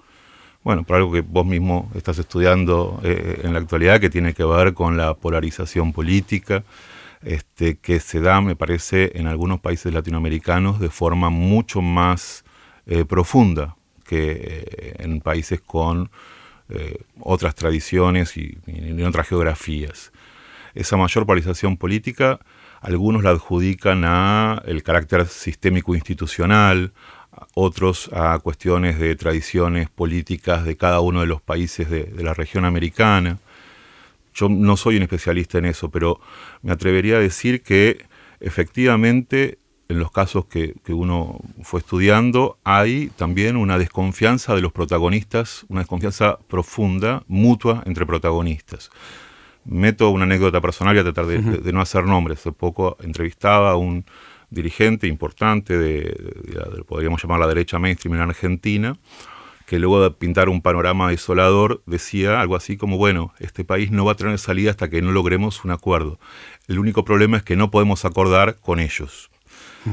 Bueno, 0.68 0.84
por 0.84 0.98
algo 0.98 1.14
que 1.14 1.22
vos 1.22 1.46
mismo 1.46 1.90
estás 1.96 2.20
estudiando 2.20 3.00
eh, 3.02 3.40
en 3.46 3.54
la 3.54 3.60
actualidad, 3.60 4.02
que 4.02 4.10
tiene 4.10 4.34
que 4.34 4.44
ver 4.44 4.74
con 4.74 4.98
la 4.98 5.14
polarización 5.14 5.94
política, 5.94 6.66
este, 7.24 7.78
que 7.78 8.02
se 8.02 8.20
da, 8.20 8.42
me 8.42 8.58
parece, 8.58 9.14
en 9.16 9.28
algunos 9.28 9.62
países 9.62 9.94
latinoamericanos 9.94 10.82
de 10.82 10.90
forma 10.90 11.30
mucho 11.30 11.82
más 11.82 12.44
eh, 12.86 13.06
profunda 13.06 13.78
que 14.04 14.66
eh, 14.68 14.96
en 15.00 15.22
países 15.22 15.62
con 15.62 16.12
otras 17.22 17.56
tradiciones 17.56 18.36
y, 18.36 18.58
otras 19.08 19.26
geografías. 19.26 20.12
Esa 20.76 20.98
mayor 20.98 21.26
polarización 21.26 21.78
política, 21.78 22.40
algunos 22.82 23.24
la 23.24 23.30
adjudican 23.30 24.04
a 24.04 24.62
el 24.66 24.84
carácter 24.84 25.28
sistémico 25.28 25.96
institucional, 25.96 26.92
otros 27.53 28.10
a 28.13 28.39
cuestiones 28.39 29.00
de 29.00 29.15
tradiciones 29.15 29.89
políticas 29.89 30.65
de 30.65 30.77
cada 30.77 31.00
uno 31.00 31.22
de 31.22 31.27
los 31.27 31.41
países 31.41 31.89
de, 31.89 32.12
la 32.24 32.34
región 32.34 32.65
americana. 32.65 33.39
Yo 34.34 34.50
no 34.50 34.77
soy 34.77 34.98
un 34.98 35.03
especialista 35.03 35.58
en 35.58 35.65
eso, 35.65 35.89
pero 35.89 36.20
me 36.62 36.72
atrevería 36.72 37.17
a 37.17 37.20
decir 37.20 37.63
que 37.63 38.06
efectivamente 38.39 39.58
en 39.89 40.00
los 40.00 40.12
casos 40.12 40.46
que, 40.46 40.75
uno 40.89 41.39
fue 41.63 41.79
estudiando 41.79 42.58
hay 42.63 43.10
también 43.15 43.56
una 43.56 43.77
desconfianza 43.77 44.53
de 44.53 44.62
los 44.62 44.74
protagonistas, 44.74 45.65
una 45.70 45.82
desconfianza 45.82 46.38
profunda, 46.48 47.24
mutua 47.27 47.84
entre 47.86 48.06
protagonistas. 48.06 48.89
Meto 49.63 50.10
una 50.10 50.24
anécdota 50.24 50.62
personal 50.62 50.96
y 50.96 51.00
a 51.00 51.03
tratar 51.03 51.25
de, 51.25 51.39
de 51.39 51.74
no 51.74 51.82
hacer 51.82 52.06
nombres. 52.06 52.39
Hace 52.39 52.51
poco 52.51 52.98
entrevistaba 53.01 53.72
a 53.72 53.75
un 53.75 54.06
dirigente 54.50 55.08
importante 55.08 55.77
de, 55.77 56.84
podríamos 56.88 57.22
llamar 57.22 57.39
la 57.39 57.48
derecha 57.48 57.80
mainstream 57.80 58.16
en 58.16 58.22
Argentina, 58.22 58.98
que 59.66 59.80
luego 59.80 60.01
de 60.01 60.12
pintar 60.12 60.48
un 60.48 60.62
panorama 60.62 61.10
desolador 61.10 61.82
decía 61.86 62.39
algo 62.39 62.56
así 62.56 62.77
como, 62.77 62.98
bueno, 62.98 63.34
este 63.39 63.66
país 63.66 63.92
no 63.92 64.06
va 64.06 64.13
a 64.13 64.16
tener 64.16 64.39
salida 64.39 64.72
hasta 64.72 64.89
que 64.89 65.01
no 65.01 65.12
logremos 65.12 65.66
un 65.66 65.72
acuerdo. 65.72 66.20
El 66.68 66.80
único 66.80 67.04
problema 67.04 67.38
es 67.38 67.44
que 67.44 67.58
no 67.58 67.70
podemos 67.70 68.06
acordar 68.06 68.56
con 68.62 68.80
ellos. 68.80 69.30
Mm, 69.86 69.92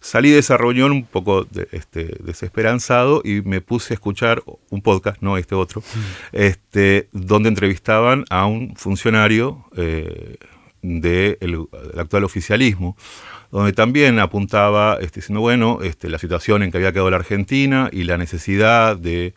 Salí 0.00 0.30
de 0.30 0.38
esa 0.38 0.56
reunión 0.56 0.90
un 0.90 1.04
poco 1.04 1.46
este, 1.70 2.16
desesperanzado 2.24 3.22
y 3.24 3.40
me 3.42 3.60
puse 3.60 3.92
a 3.92 3.94
escuchar 3.94 4.42
un 4.68 4.82
podcast, 4.82 5.22
no 5.22 5.36
este 5.36 5.54
otro, 5.54 5.80
mm. 5.80 6.16
este, 6.32 7.08
donde 7.12 7.48
entrevistaban 7.48 8.24
a 8.28 8.46
un 8.46 8.74
funcionario 8.74 9.64
eh, 9.76 10.38
del 10.82 11.68
actual 11.96 12.24
oficialismo 12.24 12.96
donde 13.52 13.74
también 13.74 14.18
apuntaba 14.18 14.98
este, 15.00 15.20
diciendo, 15.20 15.40
bueno, 15.40 15.80
este, 15.82 16.08
la 16.08 16.18
situación 16.18 16.62
en 16.62 16.72
que 16.72 16.78
había 16.78 16.90
quedado 16.92 17.10
la 17.10 17.18
Argentina 17.18 17.90
y 17.92 18.04
la 18.04 18.16
necesidad 18.16 18.96
de 18.96 19.34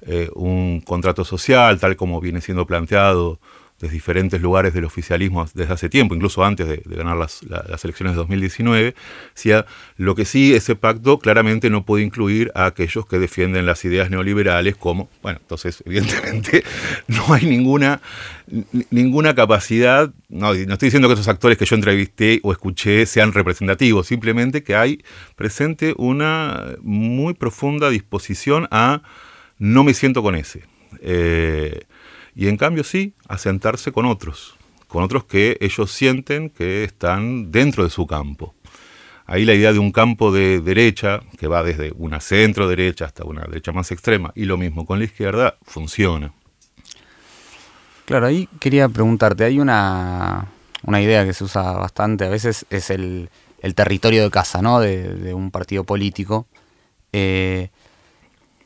eh, 0.00 0.30
un 0.34 0.80
contrato 0.80 1.24
social, 1.24 1.78
tal 1.78 1.94
como 1.94 2.18
viene 2.20 2.40
siendo 2.40 2.66
planteado 2.66 3.38
desde 3.80 3.92
diferentes 3.92 4.40
lugares 4.40 4.74
del 4.74 4.84
oficialismo 4.84 5.46
desde 5.54 5.72
hace 5.72 5.88
tiempo, 5.88 6.14
incluso 6.14 6.44
antes 6.44 6.66
de, 6.66 6.82
ganar 6.84 7.16
las, 7.16 7.42
elecciones 7.84 8.14
de 8.14 8.16
2019, 8.16 8.94
decía, 9.34 9.66
lo 9.96 10.14
que 10.14 10.24
sí, 10.24 10.54
ese 10.54 10.74
pacto 10.74 11.18
claramente 11.18 11.70
no 11.70 11.84
puede 11.84 12.02
incluir 12.02 12.50
a 12.54 12.66
aquellos 12.66 13.06
que 13.06 13.18
defienden 13.18 13.66
las 13.66 13.84
ideas 13.84 14.10
neoliberales 14.10 14.76
como, 14.76 15.08
bueno, 15.22 15.38
entonces 15.40 15.82
evidentemente 15.86 16.64
no 17.06 17.32
hay 17.32 17.46
ninguna, 17.46 18.00
ninguna 18.90 19.34
capacidad, 19.34 20.10
no, 20.28 20.54
no 20.54 20.72
estoy 20.72 20.86
diciendo 20.86 21.08
que 21.08 21.14
esos 21.14 21.28
actores 21.28 21.56
que 21.56 21.64
yo 21.64 21.76
entrevisté 21.76 22.40
o 22.42 22.52
escuché 22.52 23.06
sean 23.06 23.32
representativos, 23.32 24.08
simplemente 24.08 24.62
que 24.64 24.74
hay 24.74 25.04
presente 25.36 25.94
una 25.96 26.64
muy 26.82 27.34
profunda 27.34 27.90
disposición 27.90 28.66
a 28.70 29.02
no 29.58 29.84
me 29.84 29.94
siento 29.94 30.22
con 30.22 30.34
ese. 30.34 30.64
Eh, 31.00 31.82
y 32.38 32.46
en 32.46 32.56
cambio 32.56 32.84
sí, 32.84 33.14
asentarse 33.26 33.90
con 33.90 34.06
otros, 34.06 34.54
con 34.86 35.02
otros 35.02 35.24
que 35.24 35.58
ellos 35.60 35.90
sienten 35.90 36.50
que 36.50 36.84
están 36.84 37.50
dentro 37.50 37.82
de 37.82 37.90
su 37.90 38.06
campo. 38.06 38.54
Ahí 39.26 39.44
la 39.44 39.54
idea 39.54 39.72
de 39.72 39.80
un 39.80 39.90
campo 39.90 40.30
de 40.30 40.60
derecha, 40.60 41.18
que 41.36 41.48
va 41.48 41.64
desde 41.64 41.92
una 41.96 42.20
centro 42.20 42.68
derecha 42.68 43.06
hasta 43.06 43.24
una 43.24 43.42
derecha 43.42 43.72
más 43.72 43.90
extrema, 43.90 44.30
y 44.36 44.44
lo 44.44 44.56
mismo 44.56 44.86
con 44.86 45.00
la 45.00 45.06
izquierda, 45.06 45.56
funciona. 45.62 46.32
Claro, 48.04 48.26
ahí 48.26 48.48
quería 48.60 48.88
preguntarte, 48.88 49.42
hay 49.42 49.58
una, 49.58 50.46
idea 50.86 51.24
que 51.24 51.32
se 51.32 51.42
usa 51.42 51.72
bastante, 51.72 52.24
a 52.24 52.28
veces 52.28 52.66
es 52.70 52.90
el, 52.90 53.30
territorio 53.74 54.22
de 54.22 54.30
casa, 54.30 54.62
¿no? 54.62 54.78
De, 54.78 55.34
un 55.34 55.50
partido 55.50 55.82
político. 55.82 56.46
Eh, 57.12 57.70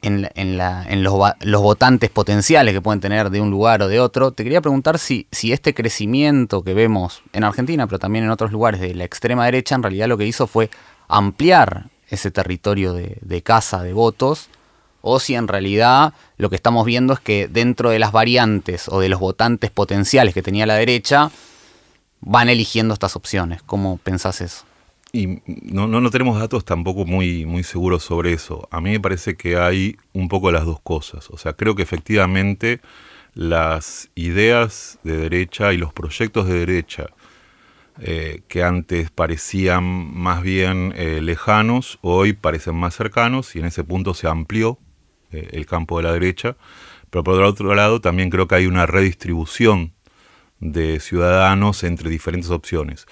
en, 0.03 0.29
en 0.35 1.03
los, 1.03 1.63
votantes 1.63 2.11
potenciales 2.11 2.75
que 2.75 2.81
pueden 2.81 3.01
tener 3.01 3.31
de 3.31 3.41
un 3.41 3.51
lugar 3.51 3.83
o 3.83 3.89
de 3.89 4.01
otro, 4.01 4.33
te 4.33 4.45
quería 4.45 4.61
preguntar 4.61 4.99
si, 4.99 5.27
si 5.31 5.53
este 5.53 5.75
crecimiento 5.75 6.63
que 6.63 6.75
vemos 6.75 7.23
en 7.33 7.45
Argentina, 7.45 7.87
pero 7.87 7.99
también 7.99 8.25
en 8.25 8.31
otros 8.31 8.53
lugares 8.53 8.81
de 8.81 8.95
la 8.95 9.05
extrema 9.05 9.45
derecha, 9.45 9.75
en 9.75 9.83
realidad 9.83 10.09
lo 10.09 10.19
que 10.19 10.27
hizo 10.27 10.47
fue 10.47 10.71
ampliar 11.09 11.91
ese 12.09 12.31
territorio 12.31 12.93
de, 12.93 13.19
de 13.21 13.43
casa 13.43 13.83
de 13.83 13.93
votos, 13.93 14.49
o 15.01 15.19
si 15.19 15.35
en 15.35 15.49
realidad 15.49 16.15
lo 16.37 16.51
que 16.51 16.57
estamos 16.57 16.85
viendo 16.85 17.15
es 17.15 17.21
que 17.21 17.49
dentro 17.49 17.91
de 17.91 17.99
las 17.99 18.13
variantes 18.13 18.89
o 18.89 19.01
de 19.01 19.09
los 19.09 19.21
votantes 19.21 19.71
potenciales 19.71 20.35
que 20.35 20.43
tenía 20.43 20.67
la 20.67 20.75
derecha, 20.75 21.31
van 22.21 22.49
eligiendo 22.49 22.95
estas 22.95 23.17
opciones. 23.17 23.63
¿Cómo 23.63 23.99
pensás 23.99 24.41
eso? 24.41 24.65
Y 25.15 25.43
no, 25.47 25.87
no, 25.87 26.11
tenemos 26.11 26.39
datos 26.41 26.65
tampoco 26.65 27.05
muy, 27.05 27.45
muy 27.45 27.65
seguros 27.65 28.03
sobre 28.03 28.33
eso. 28.33 28.67
A 28.71 28.81
mí 28.81 28.93
me 28.93 29.01
parece 29.01 29.37
que 29.37 29.59
hay 29.59 29.97
un 30.15 30.29
poco 30.29 30.51
las 30.51 30.65
dos 30.65 30.81
cosas. 30.81 31.29
O 31.31 31.37
sea, 31.37 31.53
creo 31.53 31.75
que 31.75 31.83
efectivamente 31.83 32.81
las 33.35 34.11
ideas 34.15 34.99
de 35.05 35.19
derecha 35.19 35.75
y 35.75 35.77
los 35.77 35.93
proyectos 35.93 36.49
de 36.49 36.61
derecha 36.61 37.11
eh, 38.01 38.41
que 38.49 38.63
antes 38.63 39.11
parecían 39.11 39.85
más 39.85 40.43
bien 40.43 40.95
eh, 40.97 41.21
lejanos, 41.21 41.99
hoy 42.01 42.33
parecen 42.33 42.77
más 42.77 42.95
cercanos 42.97 43.55
y 43.55 43.59
en 43.59 43.67
ese 43.67 43.85
punto 43.85 44.15
se 44.15 44.29
amplió 44.29 44.79
eh, 45.31 45.51
el 45.53 45.67
campo 45.67 45.99
de 45.99 46.05
la 46.05 46.13
derecha. 46.15 46.57
Pero 47.11 47.23
por 47.23 47.43
otro 47.43 47.75
lado 47.75 48.01
también 48.01 48.31
creo 48.31 48.49
que 48.49 48.55
hay 48.55 48.67
una 48.67 48.87
redistribución 48.87 49.93
de 50.59 51.01
ciudadanos 51.01 51.85
entre 51.85 52.09
diferentes 52.09 52.51
opciones. 52.51 53.07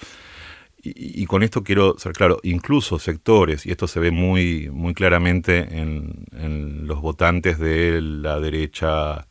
Y, 0.83 1.25
con 1.27 1.43
esto 1.43 1.63
quiero 1.63 1.95
ser 1.99 2.13
claro, 2.13 2.39
incluso 2.41 2.97
sectores, 2.97 3.67
y 3.67 3.71
esto 3.71 3.87
se 3.87 3.99
ve 3.99 4.09
muy, 4.09 4.69
muy 4.71 4.95
claramente 4.95 5.59
en, 5.79 6.87
los 6.87 7.01
votantes 7.01 7.59
de 7.59 8.01
la 8.01 8.39
derecha 8.39 9.27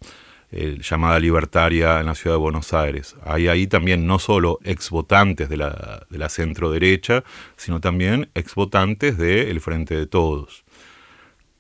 eh, 0.53 0.79
llamada 0.81 1.19
libertaria 1.19 1.99
en 2.01 2.07
la 2.07 2.15
ciudad 2.15 2.37
de 2.37 2.41
Buenos 2.41 2.73
Aires. 2.73 3.17
Hay 3.25 3.49
ahí 3.49 3.67
también 3.67 4.07
no 4.07 4.21
solo 4.21 4.61
exvotantes 4.63 5.49
de 5.49 5.57
la, 5.57 6.07
de 6.09 6.19
la 6.19 6.29
centro 6.29 6.71
derecha, 6.71 7.25
sino 7.57 7.81
también 7.81 8.31
exvotantes 8.35 9.19
del 9.19 9.61
Frente 9.61 9.97
de 9.97 10.07
Todos, 10.07 10.65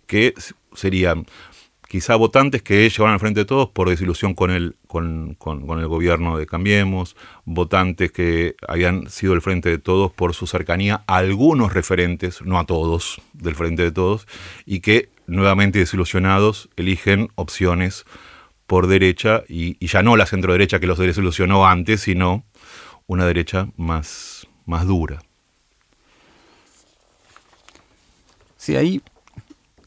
que 0.07 0.35
serían 0.73 1.27
quizá 1.91 2.15
votantes 2.15 2.63
que 2.63 2.89
llevaron 2.89 3.15
al 3.15 3.19
frente 3.19 3.41
de 3.41 3.45
todos 3.45 3.69
por 3.69 3.89
desilusión 3.89 4.35
con 4.35 4.53
el, 4.53 4.77
con, 4.87 5.37
el 5.41 5.87
gobierno 5.89 6.39
de 6.39 6.47
Cambiemos, 6.47 7.17
votantes 7.45 8.13
que 8.13 8.55
habían 8.69 9.11
sido 9.11 9.33
el 9.33 9.43
frente 9.43 9.71
de 9.71 9.79
todos 9.79 10.13
por 10.13 10.33
su 10.33 10.47
cercanía 10.47 11.03
a 11.09 11.17
algunos 11.17 11.73
referentes, 11.73 12.43
no 12.43 12.61
a 12.61 12.65
todos, 12.65 13.21
del 13.33 13.57
frente 13.57 13.83
de 13.83 13.91
todos, 13.91 14.29
y 14.67 14.79
que 14.79 15.09
nuevamente 15.27 15.81
desilusionados 15.81 16.71
eligen 16.77 17.31
opciones 17.35 18.05
por 18.69 18.87
derecha 18.87 19.43
y, 19.49 19.85
ya 19.85 20.05
no 20.05 20.17
la 20.17 20.27
centro 20.27 20.53
derecha 20.53 20.79
que 20.79 20.87
los 20.87 20.97
desilusionó 20.97 21.67
antes, 21.67 22.03
sino 22.03 22.45
una 23.09 23.27
derecha 23.27 23.67
más, 23.77 24.47
más 24.65 24.87
dura. 24.87 25.19
Sí, 28.57 28.77
ahí 28.77 29.03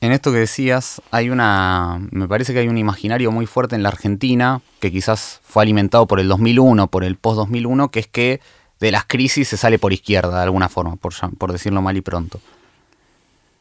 en 0.03 0.12
esto 0.12 0.33
que 0.33 0.39
decías, 0.39 1.01
hay 1.12 1.29
una. 1.29 2.05
Me 2.12 2.27
parece 2.27 2.51
que 2.51 2.60
hay 2.60 2.67
un 2.67 2.77
imaginario 2.77 3.31
muy 3.31 3.45
fuerte 3.45 3.75
en 3.75 3.83
la 3.83 3.89
Argentina, 3.89 4.62
que 4.81 4.91
quizás 4.91 5.39
fue 5.43 5.63
alimentado 5.63 6.07
por 6.07 6.19
el 6.19 6.27
2001, 6.27 6.88
por 6.88 7.05
el 7.05 7.15
post-2001, 7.15 7.89
que 7.89 8.00
es 8.01 8.07
que 8.07 8.41
de 8.81 8.91
las 8.91 9.05
crisis 9.05 9.48
se 9.48 9.55
sale 9.55 9.79
por 9.79 9.93
izquierda, 9.93 10.36
de 10.36 10.43
alguna 10.43 10.67
forma, 10.67 10.98
por, 10.98 11.13
por 11.38 11.53
decirlo 11.53 11.81
mal 11.81 11.95
y 11.95 12.01
pronto. 12.01 12.41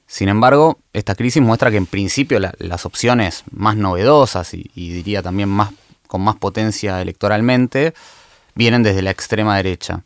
Sin 0.08 0.28
embargo, 0.28 0.80
esta 0.92 1.14
crisis 1.14 1.40
muestra 1.40 1.70
que 1.70 1.76
en 1.76 1.87
principio 1.87 2.40
las 2.40 2.87
opciones 2.87 3.44
más 3.52 3.76
novedosas 3.76 4.52
y, 4.52 4.68
diría 4.75 5.22
también 5.22 5.49
más, 5.49 5.70
con 6.08 6.22
más 6.22 6.34
potencia 6.34 7.00
electoralmente 7.00 7.94
vienen 8.56 8.82
desde 8.82 9.00
la 9.00 9.12
extrema 9.12 9.56
derecha. 9.56 10.02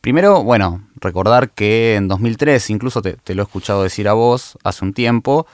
Primero, 0.00 0.42
bueno, 0.42 0.82
recordar 0.96 1.50
que 1.50 1.94
en 1.94 2.08
2003, 2.08 2.68
incluso 2.70 3.00
te, 3.00 3.16
lo 3.34 3.42
he 3.42 3.46
escuchado 3.46 3.84
decir 3.84 4.08
a 4.08 4.12
vos 4.12 4.58
hace 4.64 4.84
un 4.84 4.92
tiempo, 4.92 5.46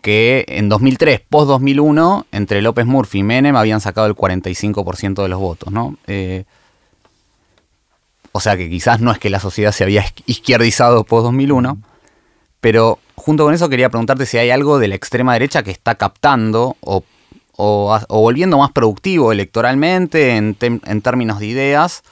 que 0.00 0.44
en 0.48 0.68
2003, 0.68 1.20
post-2001, 1.28 2.26
entre 2.32 2.62
López 2.62 2.86
Murphy 2.86 3.18
y 3.18 3.22
Menem 3.22 3.56
habían 3.56 3.80
sacado 3.80 4.06
el 4.06 4.14
45% 4.14 5.22
de 5.22 5.28
los 5.28 5.38
votos, 5.38 5.72
¿no? 5.72 5.96
Eh, 6.06 6.44
o 8.32 8.40
sea 8.40 8.56
que 8.56 8.70
quizás 8.70 9.00
no 9.00 9.10
es 9.10 9.18
que 9.18 9.30
la 9.30 9.40
sociedad 9.40 9.72
se 9.72 9.84
había 9.84 10.04
izquierdizado 10.26 11.04
post-2001, 11.04 11.78
pero 12.60 12.98
junto 13.16 13.44
con 13.44 13.54
eso 13.54 13.68
quería 13.68 13.90
preguntarte 13.90 14.26
si 14.26 14.38
hay 14.38 14.50
algo 14.50 14.78
de 14.78 14.88
la 14.88 14.94
extrema 14.94 15.32
derecha 15.32 15.62
que 15.62 15.70
está 15.70 15.96
captando 15.96 16.76
o, 16.80 17.04
volviendo 18.08 18.56
más 18.56 18.72
productivo 18.72 19.32
electoralmente 19.32 20.36
en, 20.36 20.56
en 20.60 21.02
términos 21.02 21.40
de 21.40 21.46
ideas 21.46 22.02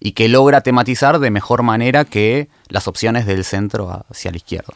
y 0.00 0.12
que 0.12 0.28
logra 0.28 0.62
tematizar 0.62 1.18
de 1.18 1.30
mejor 1.30 1.62
manera 1.62 2.04
que 2.04 2.48
las 2.68 2.88
opciones 2.88 3.26
del 3.26 3.44
centro 3.44 4.04
hacia 4.10 4.30
la 4.30 4.36
izquierda. 4.38 4.74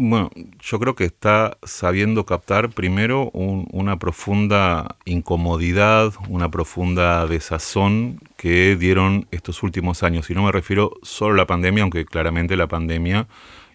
Bueno, 0.00 0.30
yo 0.60 0.78
creo 0.78 0.94
que 0.94 1.04
está 1.04 1.58
sabiendo 1.64 2.24
captar 2.24 2.70
primero 2.70 3.30
una 3.32 3.98
profunda 3.98 4.96
incomodidad, 5.04 6.12
una 6.28 6.50
profunda 6.52 7.26
desazón 7.26 8.20
que 8.36 8.76
dieron 8.76 9.26
estos 9.32 9.64
últimos 9.64 10.04
años. 10.04 10.30
Y 10.30 10.34
no 10.34 10.44
me 10.44 10.52
refiero 10.52 10.92
solo 11.02 11.34
a 11.34 11.38
la 11.38 11.46
pandemia, 11.48 11.82
aunque 11.82 12.04
claramente 12.04 12.56
la 12.56 12.68
pandemia 12.68 13.26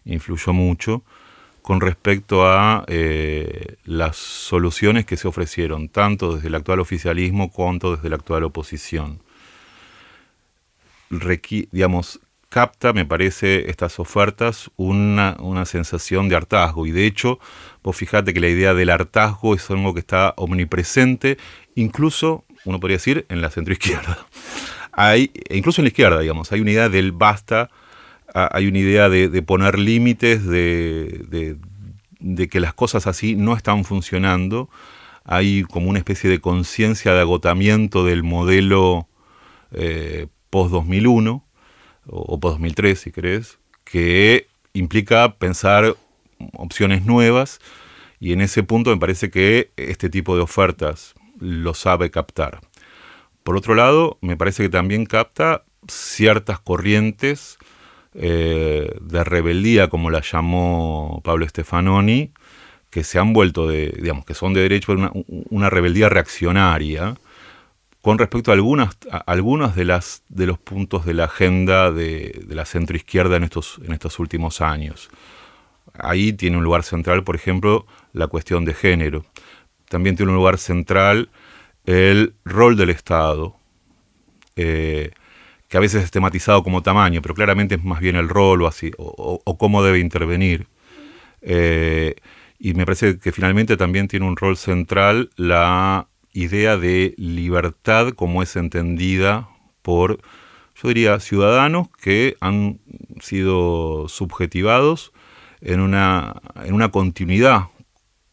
influyó 0.06 0.54
mucho, 0.54 1.04
con 1.62 1.82
respecto 1.82 2.48
a 2.48 2.86
eh, 2.88 3.76
las 3.84 4.16
soluciones 4.16 5.06
que 5.06 5.18
se 5.18 5.28
ofrecieron, 5.28 5.90
tanto 5.90 6.36
desde 6.36 6.48
el 6.48 6.56
actual 6.56 6.80
oficialismo 6.80 7.52
cuanto 7.52 7.96
desde 7.98 8.10
la 8.10 8.16
actual 8.16 8.46
oposición 8.46 9.20
digamos, 11.72 12.20
capta, 12.54 12.94
me 12.94 13.04
parece, 13.04 13.72
estas 13.72 14.00
ofertas 14.00 14.70
una, 14.78 15.36
sensación 15.66 16.30
de 16.30 16.36
hartazgo. 16.36 16.86
Y 16.86 16.92
de 16.92 17.08
hecho, 17.08 17.40
vos 17.82 17.96
fijate 17.96 18.32
que 18.32 18.40
la 18.40 18.48
idea 18.48 18.76
del 18.76 18.92
hartazgo 18.92 19.56
es 19.56 19.68
algo 19.72 19.96
que 19.96 20.02
está 20.02 20.36
omnipresente, 20.38 21.40
incluso, 21.74 22.46
uno 22.64 22.80
podría 22.80 22.98
decir, 22.98 23.26
en 23.30 23.42
la 23.42 23.50
centroizquierda. 23.50 24.28
Hay, 24.92 25.32
incluso 25.50 25.82
en 25.82 25.86
la 25.86 25.88
izquierda, 25.88 26.20
digamos, 26.20 26.52
hay 26.52 26.62
una 26.62 26.70
idea 26.70 26.88
del 26.88 27.14
basta, 27.14 27.72
hay 28.32 28.68
una 28.68 28.78
idea 28.78 29.10
de, 29.10 29.42
poner 29.42 29.80
límites, 29.80 30.46
de, 30.46 31.58
que 32.52 32.60
las 32.60 32.76
cosas 32.76 33.08
así 33.08 33.36
no 33.36 33.56
están 33.56 33.86
funcionando. 33.86 34.70
Hay 35.24 35.64
como 35.64 35.90
una 35.90 35.98
especie 35.98 36.30
de 36.30 36.40
conciencia 36.40 37.14
de 37.14 37.22
agotamiento 37.22 38.06
del 38.06 38.22
modelo 38.22 39.08
eh, 39.72 40.28
post-2001, 40.52 41.42
o, 42.08 42.40
post-2003 42.40 42.96
si 42.96 43.12
querés, 43.12 43.60
que 43.84 44.48
implica 44.74 45.36
pensar 45.36 45.96
opciones 46.54 47.06
nuevas 47.06 47.60
y 48.20 48.34
en 48.34 48.42
ese 48.42 48.64
punto 48.64 48.90
me 48.90 48.98
parece 48.98 49.30
que 49.30 49.72
este 49.78 50.10
tipo 50.10 50.36
de 50.36 50.42
ofertas 50.42 51.14
lo 51.40 51.74
sabe 51.74 52.10
captar. 52.12 52.62
Por 53.44 53.58
otro 53.58 53.76
lado, 53.76 54.18
me 54.22 54.38
parece 54.38 54.64
que 54.64 54.70
también 54.70 55.06
capta 55.06 55.64
ciertas 55.90 56.60
corrientes 56.60 57.58
eh, 58.14 58.96
de 59.02 59.24
rebeldía, 59.24 59.90
como 59.90 60.10
la 60.10 60.22
llamó 60.22 61.22
Pablo 61.24 61.48
Stefanoni, 61.48 62.32
que 62.90 63.04
se 63.04 63.20
han 63.20 63.34
vuelto 63.34 63.68
de, 63.68 63.90
digamos, 64.00 64.24
que 64.24 64.34
son 64.36 64.54
de 64.54 64.62
derecho, 64.62 64.94
una, 64.94 65.12
una 65.50 65.70
rebeldía 65.70 66.10
reaccionaria, 66.10 67.16
con 68.04 68.18
respecto 68.18 68.52
a 68.52 68.56
algunas, 68.56 68.98
algunos 69.28 69.78
de, 69.78 69.86
las, 69.86 70.24
de 70.28 70.46
los 70.46 70.60
puntos 70.60 71.06
de 71.06 71.14
la 71.14 71.24
agenda 71.24 71.90
de, 71.90 72.46
la 72.50 72.66
centroizquierda 72.66 73.38
en 73.38 73.46
estos, 73.46 73.80
en 73.82 73.94
estos 73.94 74.20
últimos 74.20 74.60
años. 74.60 75.10
Ahí 75.94 76.34
tiene 76.34 76.58
un 76.58 76.66
lugar 76.66 76.84
central, 76.84 77.24
por 77.24 77.38
ejemplo, 77.38 77.88
la 78.12 78.28
cuestión 78.28 78.66
de 78.66 78.74
género. 78.74 79.24
También 79.88 80.18
tiene 80.18 80.34
un 80.34 80.36
lugar 80.36 80.58
central 80.58 81.30
el 81.86 82.34
rol 82.44 82.76
del 82.76 82.90
Estado, 82.90 83.56
eh, 84.58 85.12
que 85.70 85.78
a 85.78 85.80
veces 85.80 86.04
es 86.04 86.12
tematizado 86.12 86.62
como 86.62 86.84
tamaño, 86.84 87.22
pero 87.22 87.34
claramente 87.34 87.76
es 87.76 87.86
más 87.86 88.02
bien 88.02 88.18
el 88.18 88.28
rol 88.28 88.64
o, 88.64 88.68
así, 88.68 88.92
o, 88.98 89.58
cómo 89.58 89.82
debe 89.82 90.00
intervenir. 90.00 90.68
Eh, 91.42 92.16
y 92.60 92.74
me 92.74 92.86
parece 92.86 93.18
que 93.18 93.32
finalmente 93.32 93.78
también 93.78 94.10
tiene 94.10 94.26
un 94.26 94.36
rol 94.36 94.58
central 94.58 95.30
la 95.38 96.10
idea 96.34 96.78
de 96.78 97.14
libertad 97.18 98.14
como 98.14 98.42
es 98.44 98.56
entendida 98.56 99.50
por, 99.82 100.20
yo 100.76 100.88
diría, 100.88 101.20
ciudadanos 101.20 101.88
que 102.02 102.36
han 102.42 102.80
sido 103.22 104.08
subjetivados 104.10 105.14
en 105.62 105.80
una, 105.80 106.42
en 106.66 106.74
una 106.74 106.90
continuidad 106.90 107.68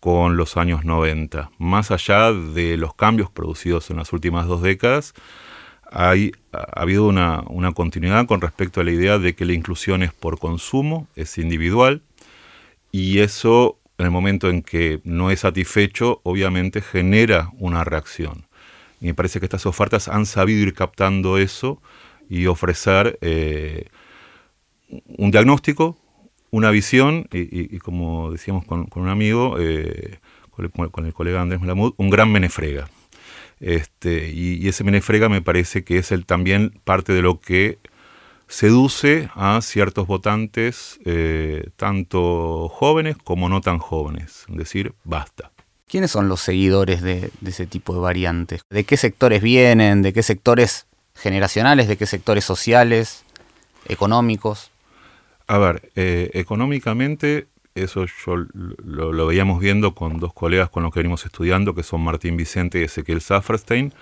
con 0.01 0.37
los 0.37 0.57
años 0.57 0.85
90. 0.85 1.51
Más 1.59 1.91
allá 1.91 2.33
de 2.33 2.77
los 2.77 2.95
cambios 2.95 3.31
producidos 3.31 3.91
en 3.91 3.99
las 3.99 4.13
últimas 4.13 4.47
dos 4.47 4.63
décadas, 4.63 5.15
hay, 5.91 6.33
ha 6.53 6.81
habido 6.81 7.07
una, 7.07 7.43
una 7.49 7.73
continuidad 7.73 8.27
con 8.27 8.41
respecto 8.41 8.81
a 8.81 8.85
la 8.85 8.93
idea 8.93 9.19
de 9.19 9.35
que 9.35 9.45
la 9.45 9.53
inclusión 9.53 10.03
es 10.03 10.13
por 10.13 10.39
consumo, 10.39 11.07
es 11.17 11.37
individual, 11.37 12.03
y 12.93 13.19
eso 13.19 13.80
en 14.01 14.07
el 14.07 14.11
momento 14.11 14.49
en 14.49 14.63
que 14.63 15.01
no 15.05 15.31
es 15.31 15.41
satisfecho, 15.41 16.21
obviamente 16.25 16.81
genera 16.81 17.51
una 17.59 17.85
reacción. 17.85 18.47
Y 19.01 19.07
me 19.07 19.15
parece 19.15 19.41
que 19.41 19.47
estas 19.47 19.67
ofertas 19.67 20.09
han 20.09 20.27
sabido 20.27 20.61
ir 20.63 20.75
captando 20.75 21.39
eso 21.39 21.81
y 22.29 22.47
ofrecer 22.47 23.19
eh, 23.21 23.87
un 24.89 25.31
diagnóstico, 25.31 25.99
una 26.51 26.71
visión 26.71 27.29
y, 27.31 27.79
como 27.79 28.33
decíamos 28.33 28.65
con, 28.65 28.89
un 28.95 29.09
amigo, 29.09 29.57
eh, 29.59 30.19
con, 30.51 31.07
el, 31.07 31.13
colega 31.13 31.43
Andrés 31.43 31.61
Malamud, 31.61 31.95
un 31.97 32.11
gran 32.11 32.33
menefrega. 32.33 32.89
Este, 33.61 34.31
y, 34.31 34.55
y, 34.55 34.69
ese 34.69 34.85
menefrega 34.85 35.29
me 35.29 35.43
parece 35.43 35.85
que 35.85 35.99
es 35.99 36.11
el, 36.11 36.25
también 36.25 36.81
parte 36.85 37.13
de 37.13 37.21
lo 37.21 37.39
que 37.39 37.79
seduce 38.51 39.31
a 39.37 39.63
ciertos 39.63 40.09
votantes, 40.09 40.99
eh, 41.05 41.71
tanto 41.77 42.69
jóvenes 42.69 43.17
como 43.17 43.49
no 43.49 43.61
tan 43.61 43.79
jóvenes. 43.79 44.45
Es 44.51 44.57
decir, 44.57 44.93
basta. 45.05 45.53
¿Quiénes 45.89 46.11
son 46.11 46.29
los 46.29 46.41
seguidores 46.41 47.01
de, 47.01 47.31
ese 47.47 47.67
tipo 47.67 47.95
de 47.95 48.01
variantes? 48.01 48.63
¿De 48.69 48.85
qué 48.85 48.97
sectores 48.97 49.41
vienen? 49.41 50.03
¿De 50.03 50.13
qué 50.13 50.23
sectores 50.23 50.87
generacionales? 51.15 51.89
¿De 51.89 51.97
qué 51.97 52.07
sectores 52.07 52.45
sociales? 52.45 53.25
¿Económicos? 53.87 54.73
A 55.47 55.59
ver, 55.59 55.91
eh, 55.95 56.31
económicamente, 56.35 57.47
eso 57.75 58.05
yo 58.05 58.37
lo, 58.37 59.13
lo, 59.13 59.27
veíamos 59.27 59.61
viendo 59.61 59.95
con 59.95 60.19
dos 60.19 60.33
colegas 60.33 60.71
con 60.71 60.83
los 60.83 60.93
que 60.93 61.01
venimos 61.01 61.25
estudiando, 61.25 61.75
que 61.75 61.83
son 61.83 62.03
Martín 62.03 62.37
Vicente 62.37 62.81
y 62.81 62.85
Ezequiel 62.85 63.21
Safferstein 63.21 63.93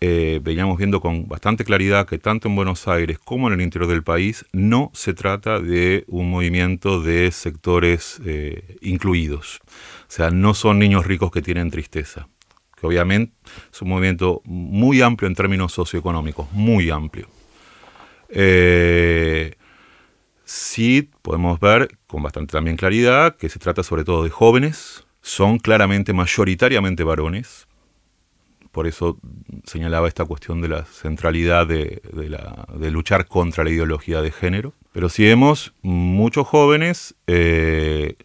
eh, 0.00 0.40
veníamos 0.42 0.76
viendo 0.76 1.00
con 1.00 1.28
bastante 1.28 1.64
claridad 1.64 2.06
que 2.06 2.18
tanto 2.18 2.48
en 2.48 2.56
Buenos 2.56 2.88
Aires 2.88 3.18
como 3.18 3.48
en 3.48 3.54
el 3.54 3.60
interior 3.62 3.90
del 3.90 4.02
país 4.02 4.44
no 4.52 4.90
se 4.92 5.14
trata 5.14 5.60
de 5.60 6.04
un 6.08 6.30
movimiento 6.30 7.00
de 7.00 7.30
sectores 7.30 8.20
eh, 8.24 8.76
incluidos. 8.82 9.60
O 10.02 10.10
sea, 10.10 10.30
no 10.30 10.54
son 10.54 10.78
niños 10.78 11.06
ricos 11.06 11.30
que 11.30 11.42
tienen 11.42 11.70
tristeza. 11.70 12.28
Que 12.78 12.86
obviamente 12.86 13.34
es 13.72 13.80
un 13.82 13.88
movimiento 13.88 14.42
muy 14.44 15.00
amplio 15.00 15.28
en 15.28 15.34
términos 15.34 15.72
socioeconómicos, 15.72 16.50
muy 16.52 16.90
amplio. 16.90 17.28
Eh, 18.28 19.54
sí 20.44 21.08
podemos 21.22 21.60
ver 21.60 21.98
con 22.06 22.22
bastante 22.22 22.52
también 22.52 22.76
claridad 22.76 23.36
que 23.36 23.48
se 23.48 23.58
trata 23.58 23.82
sobre 23.82 24.04
todo 24.04 24.24
de 24.24 24.30
jóvenes, 24.30 25.06
son 25.22 25.58
claramente 25.58 26.12
mayoritariamente 26.12 27.04
varones, 27.04 27.66
por 28.74 28.88
eso 28.88 29.18
señalaba 29.64 30.08
esta 30.08 30.24
cuestión 30.24 30.60
de 30.60 30.68
la 30.68 30.84
centralidad 30.84 31.64
de, 31.64 32.02
luchar 32.90 33.26
contra 33.28 33.62
la 33.62 33.70
ideología 33.70 34.20
de 34.20 34.32
género. 34.32 34.74
Pero 34.92 35.08
si 35.08 35.22
vemos 35.22 35.72
muchos 35.80 36.46
jóvenes 36.46 37.14
eh, 37.28 38.16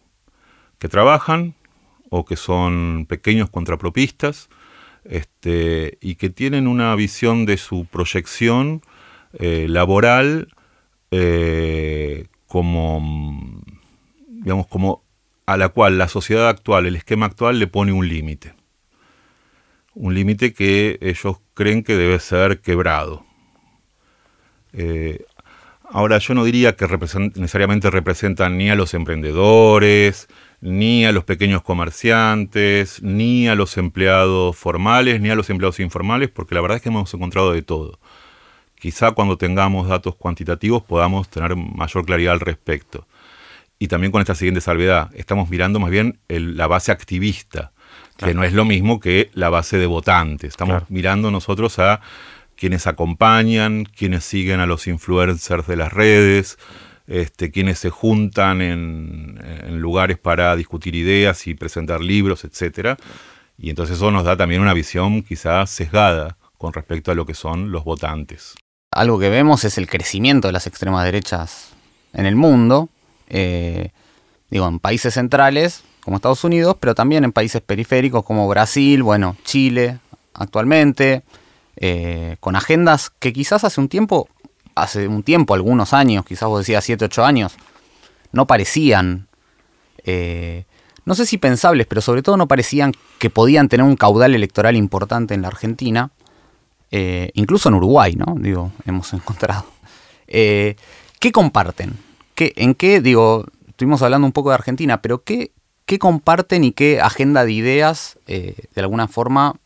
que 0.80 0.88
trabajan 0.88 1.54
o 2.10 2.24
que 2.24 2.34
son 2.34 3.06
pequeños 3.08 3.48
contrapropistas 3.48 4.50
este, 5.04 5.98
y 6.00 6.16
que 6.16 6.30
tienen 6.30 6.66
una 6.66 6.96
visión 6.96 7.46
de 7.46 7.56
su 7.56 7.86
proyección 7.86 8.82
eh, 9.34 9.66
laboral 9.68 10.48
eh, 11.12 12.26
como, 12.48 13.62
digamos, 14.26 14.66
como 14.66 15.04
a 15.46 15.56
la 15.56 15.68
cual 15.68 15.96
la 15.96 16.08
sociedad 16.08 16.48
actual, 16.48 16.86
el 16.86 16.96
esquema 16.96 17.26
actual 17.26 17.60
le 17.60 17.68
pone 17.68 17.92
un 17.92 18.08
límite 18.08 18.59
un 20.00 20.14
límite 20.14 20.54
que 20.54 20.98
ellos 21.02 21.36
creen 21.52 21.84
que 21.84 21.94
debe 21.94 22.18
ser 22.20 22.62
quebrado. 22.62 23.22
Eh, 24.72 25.26
ahora, 25.90 26.16
yo 26.16 26.32
no 26.32 26.42
diría 26.44 26.74
que 26.74 26.86
necesariamente 27.34 27.90
representan 27.90 28.56
ni 28.56 28.70
a 28.70 28.76
los 28.76 28.94
emprendedores, 28.94 30.28
ni 30.62 31.04
a 31.04 31.12
los 31.12 31.24
pequeños 31.24 31.60
comerciantes, 31.60 33.02
ni 33.02 33.46
a 33.46 33.54
los 33.54 33.76
empleados 33.76 34.56
formales, 34.56 35.20
ni 35.20 35.28
a 35.28 35.34
los 35.34 35.50
empleados 35.50 35.80
informales, 35.80 36.30
porque 36.30 36.54
la 36.54 36.62
verdad 36.62 36.76
es 36.76 36.82
que 36.82 36.88
hemos 36.88 37.12
encontrado 37.12 37.52
de 37.52 37.60
todo. 37.60 37.98
Quizá 38.76 39.10
cuando 39.10 39.36
tengamos 39.36 39.86
datos 39.86 40.16
cuantitativos 40.16 40.82
podamos 40.82 41.28
tener 41.28 41.54
mayor 41.56 42.06
claridad 42.06 42.32
al 42.32 42.40
respecto. 42.40 43.06
Y 43.78 43.88
también 43.88 44.12
con 44.12 44.22
esta 44.22 44.34
siguiente 44.34 44.62
salvedad, 44.62 45.10
estamos 45.14 45.50
mirando 45.50 45.78
más 45.78 45.90
bien 45.90 46.20
la 46.28 46.66
base 46.66 46.90
activista, 46.90 47.72
que 48.24 48.34
no 48.34 48.44
es 48.44 48.52
lo 48.52 48.64
mismo 48.64 49.00
que 49.00 49.30
la 49.34 49.48
base 49.48 49.78
de 49.78 49.86
votantes. 49.86 50.50
Estamos 50.50 50.82
mirando 50.88 51.30
nosotros 51.30 51.78
a 51.78 52.00
quienes 52.56 52.86
acompañan, 52.86 53.84
quienes 53.84 54.24
siguen 54.24 54.60
a 54.60 54.66
los 54.66 54.86
influencers 54.86 55.66
de 55.66 55.76
las 55.76 55.92
redes, 55.92 56.58
este, 57.06 57.50
quienes 57.50 57.78
se 57.78 57.90
juntan 57.90 58.60
en, 58.60 59.80
lugares 59.80 60.18
para 60.18 60.54
discutir 60.56 60.94
ideas 60.94 61.46
y 61.46 61.54
presentar 61.54 62.02
libros, 62.02 62.44
etc. 62.44 63.00
Y 63.56 63.70
entonces 63.70 63.96
eso 63.96 64.10
nos 64.10 64.24
da 64.24 64.36
también 64.36 64.60
una 64.60 64.74
visión 64.74 65.22
quizás 65.22 65.70
sesgada 65.70 66.36
con 66.58 66.74
respecto 66.74 67.10
a 67.10 67.14
lo 67.14 67.24
que 67.24 67.34
son 67.34 67.72
los 67.72 67.84
votantes. 67.84 68.54
Algo 68.92 69.18
que 69.18 69.30
vemos 69.30 69.64
es 69.64 69.78
el 69.78 69.88
crecimiento 69.88 70.48
de 70.48 70.52
las 70.52 70.66
extremas 70.66 71.04
derechas 71.04 71.72
en 72.12 72.26
el 72.26 72.36
mundo, 72.36 72.90
eh, 73.28 73.90
digo, 74.50 74.68
en 74.68 74.80
países 74.80 75.14
centrales 75.14 75.84
como 76.04 76.16
Estados 76.16 76.44
Unidos, 76.44 76.76
pero 76.80 76.94
también 76.94 77.24
en 77.24 77.32
países 77.32 77.60
periféricos 77.60 78.24
como 78.24 78.48
Brasil, 78.48 79.02
bueno, 79.02 79.36
Chile 79.44 79.98
actualmente, 80.34 81.22
eh, 81.76 82.36
con 82.40 82.56
agendas 82.56 83.10
que 83.10 83.32
quizás 83.32 83.64
hace 83.64 83.80
un 83.80 83.88
tiempo, 83.88 84.28
hace 84.74 85.08
un 85.08 85.22
tiempo, 85.22 85.54
algunos 85.54 85.92
años, 85.92 86.24
quizás 86.24 86.48
vos 86.48 86.60
decías 86.60 86.84
7, 86.84 87.04
8 87.06 87.24
años, 87.24 87.56
no 88.32 88.46
parecían, 88.46 89.28
eh, 90.04 90.64
no 91.04 91.14
sé 91.14 91.26
si 91.26 91.38
pensables, 91.38 91.86
pero 91.86 92.00
sobre 92.00 92.22
todo 92.22 92.36
no 92.36 92.48
parecían 92.48 92.92
que 93.18 93.30
podían 93.30 93.68
tener 93.68 93.84
un 93.84 93.96
caudal 93.96 94.34
electoral 94.34 94.76
importante 94.76 95.34
en 95.34 95.42
la 95.42 95.48
Argentina, 95.48 96.10
eh, 96.90 97.30
incluso 97.34 97.68
en 97.68 97.76
Uruguay, 97.76 98.14
¿no? 98.16 98.34
Digo, 98.38 98.72
hemos 98.84 99.12
encontrado. 99.12 99.66
¿Qué 100.26 101.32
comparten? 101.32 101.98
¿Qué, 102.34 102.52
¿En 102.56 102.74
qué, 102.74 103.00
digo, 103.00 103.46
estuvimos 103.68 104.00
hablando 104.02 104.26
un 104.26 104.32
poco 104.32 104.50
de 104.50 104.54
Argentina, 104.54 105.02
pero 105.02 105.22
qué, 105.24 105.50
qué 105.90 105.98
comparten 105.98 106.62
y 106.62 106.70
qué 106.70 107.00
agenda 107.00 107.44
de 107.44 107.50
ideas, 107.50 108.16
de 108.28 108.54
alguna 108.76 109.08
forma, 109.08 109.56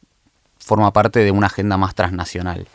forma 0.58 0.90
parte 0.90 1.20
de 1.20 1.30
una 1.30 1.48
agenda 1.48 1.76
más 1.76 1.94
transnacional. 1.94 2.66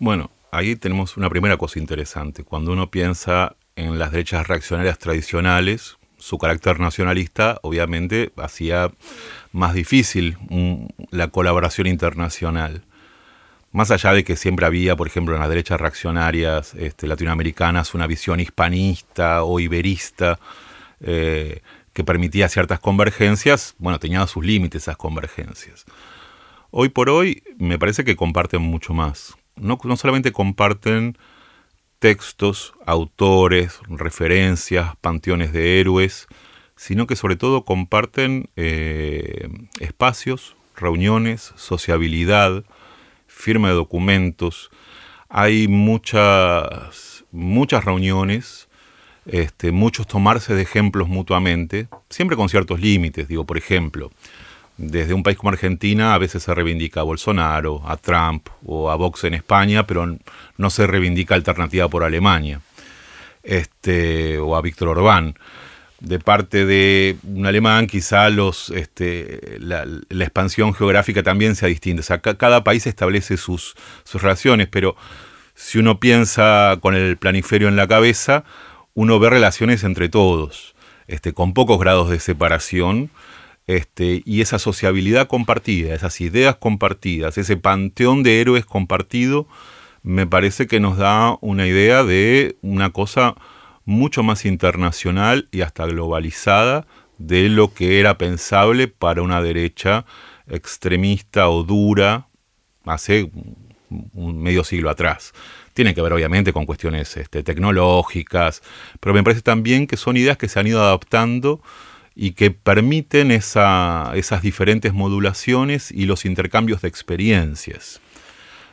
Bueno, 0.00 0.32
ahí 0.50 0.74
tenemos 0.74 1.16
una 1.16 1.30
primera 1.30 1.56
cosa 1.56 1.78
interesante. 1.78 2.42
Cuando 2.42 2.72
uno 2.72 2.90
piensa 2.90 3.54
en 3.76 4.00
las 4.00 4.10
derechas 4.10 4.48
reaccionarias 4.48 4.98
tradicionales, 4.98 5.98
su 6.16 6.36
carácter 6.36 6.80
nacionalista 6.80 7.60
obviamente 7.62 8.32
hacía 8.36 8.90
más 9.52 9.72
difícil 9.72 10.36
la 11.12 11.28
colaboración 11.28 11.86
internacional. 11.86 12.82
Más 13.70 13.92
allá 13.92 14.14
de 14.14 14.24
que 14.24 14.34
siempre 14.34 14.66
había, 14.66 14.96
por 14.96 15.06
ejemplo, 15.06 15.36
en 15.36 15.40
las 15.40 15.48
derechas 15.48 15.80
reaccionarias 15.80 16.74
este, 16.74 17.06
latinoamericanas 17.06 17.94
una 17.94 18.08
visión 18.08 18.40
hispanista 18.40 19.44
o 19.44 19.60
iberista 19.60 20.40
eh, 21.00 21.60
que 21.98 22.04
permitía 22.04 22.48
ciertas 22.48 22.78
convergencias, 22.78 23.74
bueno, 23.76 23.98
tenía 23.98 24.24
sus 24.28 24.46
límites 24.46 24.82
esas 24.82 24.96
convergencias. 24.96 25.84
Hoy 26.70 26.90
por 26.90 27.10
hoy 27.10 27.42
me 27.58 27.76
parece 27.76 28.04
que 28.04 28.14
comparten 28.14 28.62
mucho 28.62 28.94
más. 28.94 29.34
No, 29.56 29.80
solamente 29.96 30.30
comparten 30.30 31.18
textos, 31.98 32.72
autores, 32.86 33.80
referencias, 33.88 34.94
panteones 35.00 35.52
de 35.52 35.80
héroes, 35.80 36.28
sino 36.76 37.08
que 37.08 37.16
sobre 37.16 37.34
todo 37.34 37.64
comparten 37.64 38.48
eh, 38.54 39.48
espacios, 39.80 40.54
reuniones, 40.76 41.52
sociabilidad, 41.56 42.62
firma 43.26 43.70
de 43.70 43.74
documentos. 43.74 44.70
Hay 45.28 45.66
muchas, 45.66 47.24
muchas 47.32 47.84
reuniones, 47.84 48.67
este, 49.28 49.72
muchos 49.72 50.06
tomarse 50.06 50.54
de 50.54 50.62
ejemplos 50.62 51.06
mutuamente, 51.08 51.86
siempre 52.08 52.36
con 52.36 52.48
ciertos 52.48 52.80
límites. 52.80 53.28
Digo, 53.28 53.44
por 53.44 53.58
ejemplo, 53.58 54.10
desde 54.78 55.12
un 55.12 55.22
país 55.22 55.36
como 55.36 55.50
Argentina 55.50 56.14
a 56.14 56.18
veces 56.18 56.42
se 56.42 56.54
reivindica 56.54 57.00
a 57.00 57.04
Bolsonaro, 57.04 57.82
a 57.86 57.96
Trump 57.96 58.48
o 58.64 58.90
a 58.90 58.96
Vox 58.96 59.24
en 59.24 59.34
España, 59.34 59.86
pero 59.86 60.16
no 60.56 60.70
se 60.70 60.86
reivindica 60.86 61.34
alternativa 61.34 61.88
por 61.88 62.04
Alemania 62.04 62.60
este, 63.42 64.38
o 64.38 64.56
a 64.56 64.62
Víctor 64.62 64.88
Orbán. 64.88 65.34
De 66.00 66.20
parte 66.20 66.64
de 66.64 67.16
un 67.24 67.44
alemán, 67.44 67.88
quizá 67.88 68.30
los, 68.30 68.70
este, 68.70 69.58
la, 69.58 69.84
expansión 70.10 70.72
geográfica 70.72 71.24
también 71.24 71.56
sea 71.56 71.68
distinta. 71.68 72.00
O 72.00 72.04
sea, 72.04 72.20
cada 72.20 72.62
país 72.62 72.86
establece 72.86 73.36
sus, 73.36 73.74
sus 74.04 74.22
relaciones, 74.22 74.68
pero 74.68 74.94
si 75.56 75.78
uno 75.78 75.98
piensa 75.98 76.78
con 76.80 76.94
el 76.94 77.16
planiferio 77.16 77.66
en 77.66 77.74
la 77.74 77.88
cabeza, 77.88 78.44
uno 78.98 79.20
ve 79.20 79.30
relaciones 79.30 79.84
entre 79.84 80.08
todos, 80.08 80.74
este, 81.06 81.32
con 81.32 81.54
pocos 81.54 81.78
grados 81.78 82.10
de 82.10 82.18
separación 82.18 83.10
este, 83.68 84.24
y 84.24 84.40
esa 84.40 84.58
sociabilidad 84.58 85.28
compartida, 85.28 85.94
esas 85.94 86.20
ideas 86.20 86.56
compartidas, 86.56 87.38
ese 87.38 87.56
panteón 87.56 88.24
de 88.24 88.40
héroes 88.40 88.66
compartido, 88.66 89.46
me 90.02 90.26
parece 90.26 90.66
que 90.66 90.80
nos 90.80 90.96
da 90.98 91.36
una 91.42 91.68
idea 91.68 92.02
de 92.02 92.56
una 92.60 92.90
cosa 92.90 93.36
mucho 93.84 94.24
más 94.24 94.44
internacional 94.44 95.46
y 95.52 95.60
hasta 95.60 95.86
globalizada 95.86 96.84
de 97.18 97.48
lo 97.48 97.72
que 97.72 98.00
era 98.00 98.18
pensable 98.18 98.88
para 98.88 99.22
una 99.22 99.40
derecha 99.40 100.06
extremista 100.48 101.48
o 101.50 101.62
dura 101.62 102.26
hace 102.84 103.30
un 104.12 104.42
medio 104.42 104.64
siglo 104.64 104.90
atrás. 104.90 105.34
Tiene 105.78 105.94
que 105.94 106.02
ver 106.02 106.12
obviamente 106.12 106.52
con 106.52 106.66
cuestiones 106.66 107.16
este, 107.16 107.44
tecnológicas, 107.44 108.62
pero 108.98 109.14
me 109.14 109.22
parece 109.22 109.42
también 109.42 109.86
que 109.86 109.96
son 109.96 110.16
ideas 110.16 110.36
que 110.36 110.48
se 110.48 110.58
han 110.58 110.66
ido 110.66 110.82
adaptando 110.82 111.62
y 112.16 112.32
que 112.32 112.50
permiten 112.50 113.30
esas 113.30 114.42
diferentes 114.42 114.92
modulaciones 114.92 115.92
y 115.92 116.06
los 116.06 116.24
intercambios 116.24 116.82
de 116.82 116.88
experiencias. 116.88 118.00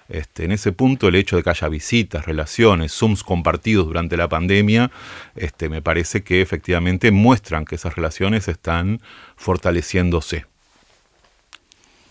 Este, 0.09 0.45
en 0.45 0.51
ese 0.51 0.71
punto, 0.71 1.07
el 1.07 1.13
hecho 1.13 1.35
de 1.35 1.43
que 1.43 1.51
haya 1.51 1.69
visitas, 1.69 2.25
relaciones, 2.25 2.91
Zooms 2.91 3.23
compartidos 3.23 3.85
durante 3.85 4.17
la 4.17 4.27
pandemia, 4.27 4.89
este, 5.35 5.69
me 5.69 5.83
parece 5.83 6.23
que 6.23 6.41
efectivamente 6.41 7.11
muestran 7.11 7.65
que 7.65 7.75
esas 7.75 7.95
relaciones 7.95 8.47
están 8.47 8.99
fortaleciéndose. 9.35 10.47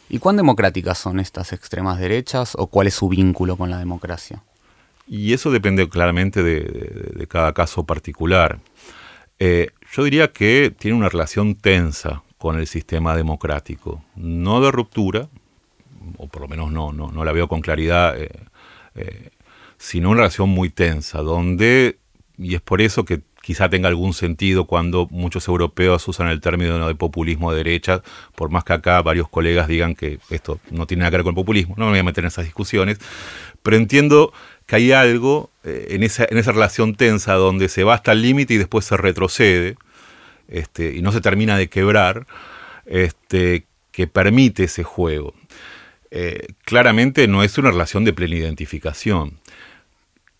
¿Y 0.09 0.21
cuán 0.21 0.37
democráticas 0.37 0.99
son 0.99 1.19
estas 1.19 1.53
extremas 1.53 1.99
derechas 1.99 2.53
o 2.57 2.69
cuál 2.69 2.87
es 2.87 2.95
su 2.95 3.09
vínculo 3.09 3.57
con 3.57 3.71
la 3.71 3.79
democracia? 3.79 4.45
Y 5.07 5.33
eso 5.33 5.51
depende 5.51 5.89
claramente 5.89 6.43
de 6.43 7.27
cada 7.29 7.53
caso 7.53 7.85
particular. 7.85 8.61
Eh, 9.39 9.71
yo 9.93 10.05
diría 10.05 10.33
que 10.33 10.75
tiene 10.77 10.97
una 10.97 11.09
relación 11.09 11.55
tensa 11.55 12.23
con 12.39 12.59
el 12.59 12.67
sistema 12.67 13.17
democrático, 13.17 14.05
no 14.17 14.61
de 14.61 14.71
ruptura, 14.71 15.29
o 16.19 16.29
por 16.29 16.43
lo 16.43 16.49
menos 16.49 16.71
no, 16.71 16.93
no, 16.93 17.25
la 17.25 17.33
veo 17.33 17.49
con 17.49 17.61
claridad, 17.61 18.21
eh, 18.21 18.31
eh, 18.95 19.31
sino 19.79 20.11
una 20.11 20.19
relación 20.19 20.51
muy 20.51 20.71
tensa, 20.71 21.19
donde, 21.19 21.99
y 22.39 22.55
es 22.55 22.61
por 22.61 22.81
eso 22.81 23.05
que 23.05 23.23
quizá 23.43 23.69
tenga 23.69 23.89
algún 23.89 24.15
sentido 24.15 24.67
cuando 24.67 25.07
muchos 25.11 25.47
europeos 25.49 26.07
usan 26.09 26.29
el 26.29 26.41
término 26.41 26.87
de 26.87 26.95
populismo 26.95 27.51
de 27.51 27.59
derecha, 27.59 28.03
por 28.35 28.51
más 28.51 28.65
que 28.65 28.73
acá 28.73 29.03
varios 29.03 29.29
colegas 29.29 29.69
digan 29.69 29.95
que 29.95 30.19
esto 30.31 30.61
no 30.71 30.87
tiene 30.87 31.01
nada 31.01 31.11
que 31.11 31.17
ver 31.19 31.25
con 31.25 31.33
el 31.33 31.37
populismo, 31.37 31.75
no 31.77 31.87
me 31.87 31.93
voy 31.93 31.99
a 32.01 32.05
meter 32.05 32.25
en 32.25 32.29
esas 32.29 32.45
discusiones, 32.45 32.99
pero 33.63 33.77
entiendo 33.77 34.33
que 34.67 34.77
hay 34.77 34.93
algo 34.93 35.51
eh, 35.65 35.89
en, 35.91 36.03
esa, 36.03 36.27
relación 36.53 36.95
tensa 36.95 37.35
donde 37.35 37.69
se 37.69 37.85
va 37.85 37.95
hasta 37.95 38.13
el 38.13 38.23
límite 38.23 38.55
y 38.55 38.59
después 38.59 38.85
se 38.85 38.97
retrocede 38.97 39.77
este, 40.49 40.95
y 40.95 41.03
no 41.03 41.13
se 41.13 41.21
termina 41.21 41.57
de 41.57 41.69
quebrar, 41.69 42.27
este, 42.87 43.67
que 43.93 44.07
permite 44.07 44.65
ese 44.65 44.83
juego. 44.83 45.35
Eh, 46.11 46.47
claramente 46.65 47.27
no 47.29 47.43
es 47.43 47.59
una 47.59 47.71
relación 47.71 48.05
de 48.05 48.13
plena 48.13 48.37
identificación. 48.37 49.41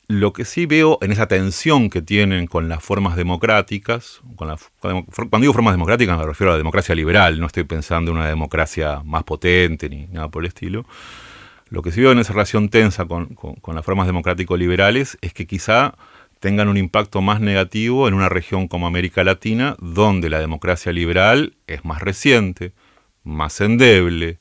Lo 0.07 0.35
que 0.35 0.45
sí 0.45 0.67
veo 0.67 0.99
en 1.01 1.13
esa 1.13 1.27
tensión 1.27 1.89
que 1.89 2.03
tienen 2.03 2.47
con 2.47 2.69
las 2.69 2.83
formas 2.85 3.17
democráticas, 3.17 4.21
con 4.37 4.55
cuando 4.81 5.41
digo 5.41 5.55
formas 5.55 5.73
democráticas 5.73 6.19
me 6.19 6.27
refiero 6.27 6.51
a 6.51 6.55
la 6.55 6.59
democracia 6.59 6.95
liberal, 6.95 7.41
no 7.41 7.47
estoy 7.47 7.65
pensando 7.65 8.11
en 8.11 8.19
una 8.19 8.29
democracia 8.29 9.01
más 9.03 9.25
potente 9.25 9.89
ni 9.89 10.07
nada 10.09 10.29
por 10.29 10.45
el 10.45 10.49
estilo, 10.49 10.85
lo 11.75 11.83
que 11.83 11.91
sí 11.91 12.01
veo 12.01 12.13
en 12.13 12.21
esa 12.21 12.33
relación 12.33 12.69
tensa 12.69 13.05
con, 13.05 13.37
las 13.75 13.85
formas 13.85 14.07
democrático-liberales 14.07 15.19
es 15.21 15.35
que 15.35 15.47
quizá 15.47 15.97
tengan 16.39 16.69
un 16.69 16.77
impacto 16.77 17.21
más 17.21 17.41
negativo 17.41 18.07
en 18.07 18.15
una 18.15 18.29
región 18.29 18.69
como 18.69 18.87
América 18.87 19.25
Latina, 19.25 19.77
donde 19.81 20.31
la 20.31 20.39
democracia 20.39 20.93
liberal 20.93 21.57
es 21.67 21.85
más 21.85 22.01
reciente, 22.01 22.73
más 23.25 23.61
endeble, 23.61 24.39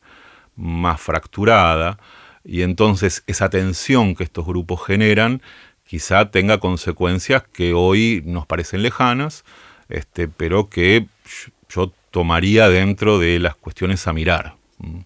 más 0.55 1.01
fracturada, 1.01 1.97
y 2.43 2.61
entonces 2.61 3.23
esa 3.25 3.49
tensión 3.49 4.15
que 4.15 4.23
estos 4.23 4.45
grupos 4.45 4.85
generan 4.85 5.41
quizá 5.87 6.29
tenga 6.29 6.59
consecuencias 6.59 7.43
que 7.51 7.73
hoy 7.73 8.21
nos 8.25 8.45
parecen 8.45 8.83
lejanas, 8.83 9.43
este, 9.89 10.27
pero 10.27 10.69
que 10.69 11.07
yo 11.69 11.91
tomaría 12.11 12.69
dentro 12.69 13.17
de 13.17 13.39
las 13.39 13.55
cuestiones 13.55 14.07
a 14.07 14.13
mirar. 14.13 14.62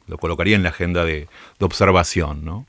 Lo 0.07 0.17
colocaría 0.17 0.55
en 0.55 0.63
la 0.63 0.69
agenda 0.69 1.03
de, 1.05 1.27
observación, 1.59 2.45
¿no? 2.45 2.65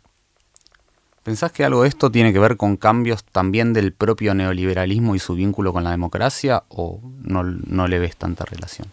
¿Pensás 1.23 1.53
que 1.53 1.65
algo 1.65 1.83
de 1.83 1.89
esto 1.89 2.11
tiene 2.11 2.33
que 2.33 2.39
ver 2.39 2.57
con 2.57 2.77
cambios 2.77 3.23
también 3.25 3.73
del 3.73 3.93
propio 3.93 4.35
neoliberalismo 4.35 5.15
y 5.15 5.19
su 5.19 5.35
vínculo 5.35 5.73
con 5.73 5.85
la 5.85 5.91
democracia 5.91 6.63
o 6.69 7.01
no, 7.23 7.43
no 7.43 7.87
le 7.87 7.99
ves 7.99 8.17
tanta 8.17 8.45
relación? 8.47 8.89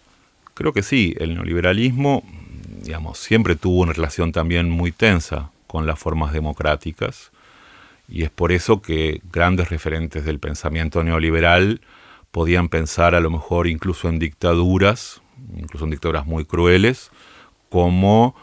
Creo 0.52 0.72
que 0.72 0.82
sí, 0.82 1.14
el 1.18 1.34
neoliberalismo, 1.34 2.22
digamos, 2.82 3.18
siempre 3.18 3.56
tuvo 3.56 3.80
una 3.82 3.94
relación 3.94 4.32
también 4.32 4.68
muy 4.68 4.92
tensa 4.92 5.50
con 5.66 5.86
las 5.86 5.98
formas 5.98 6.32
democráticas 6.32 7.30
y 8.08 8.22
es 8.22 8.30
por 8.30 8.52
eso 8.52 8.82
que 8.82 9.20
grandes 9.32 9.70
referentes 9.70 10.24
del 10.24 10.38
pensamiento 10.38 11.02
neoliberal 11.02 11.80
podían 12.30 12.68
pensar 12.68 13.14
a 13.14 13.20
lo 13.20 13.30
mejor 13.30 13.66
incluso 13.66 14.08
en 14.08 14.18
dictaduras, 14.18 15.20
incluso 15.56 15.84
en 15.84 15.90
dictaduras 15.90 16.26
muy 16.26 16.44
crueles, 16.44 17.10
como 17.68 18.34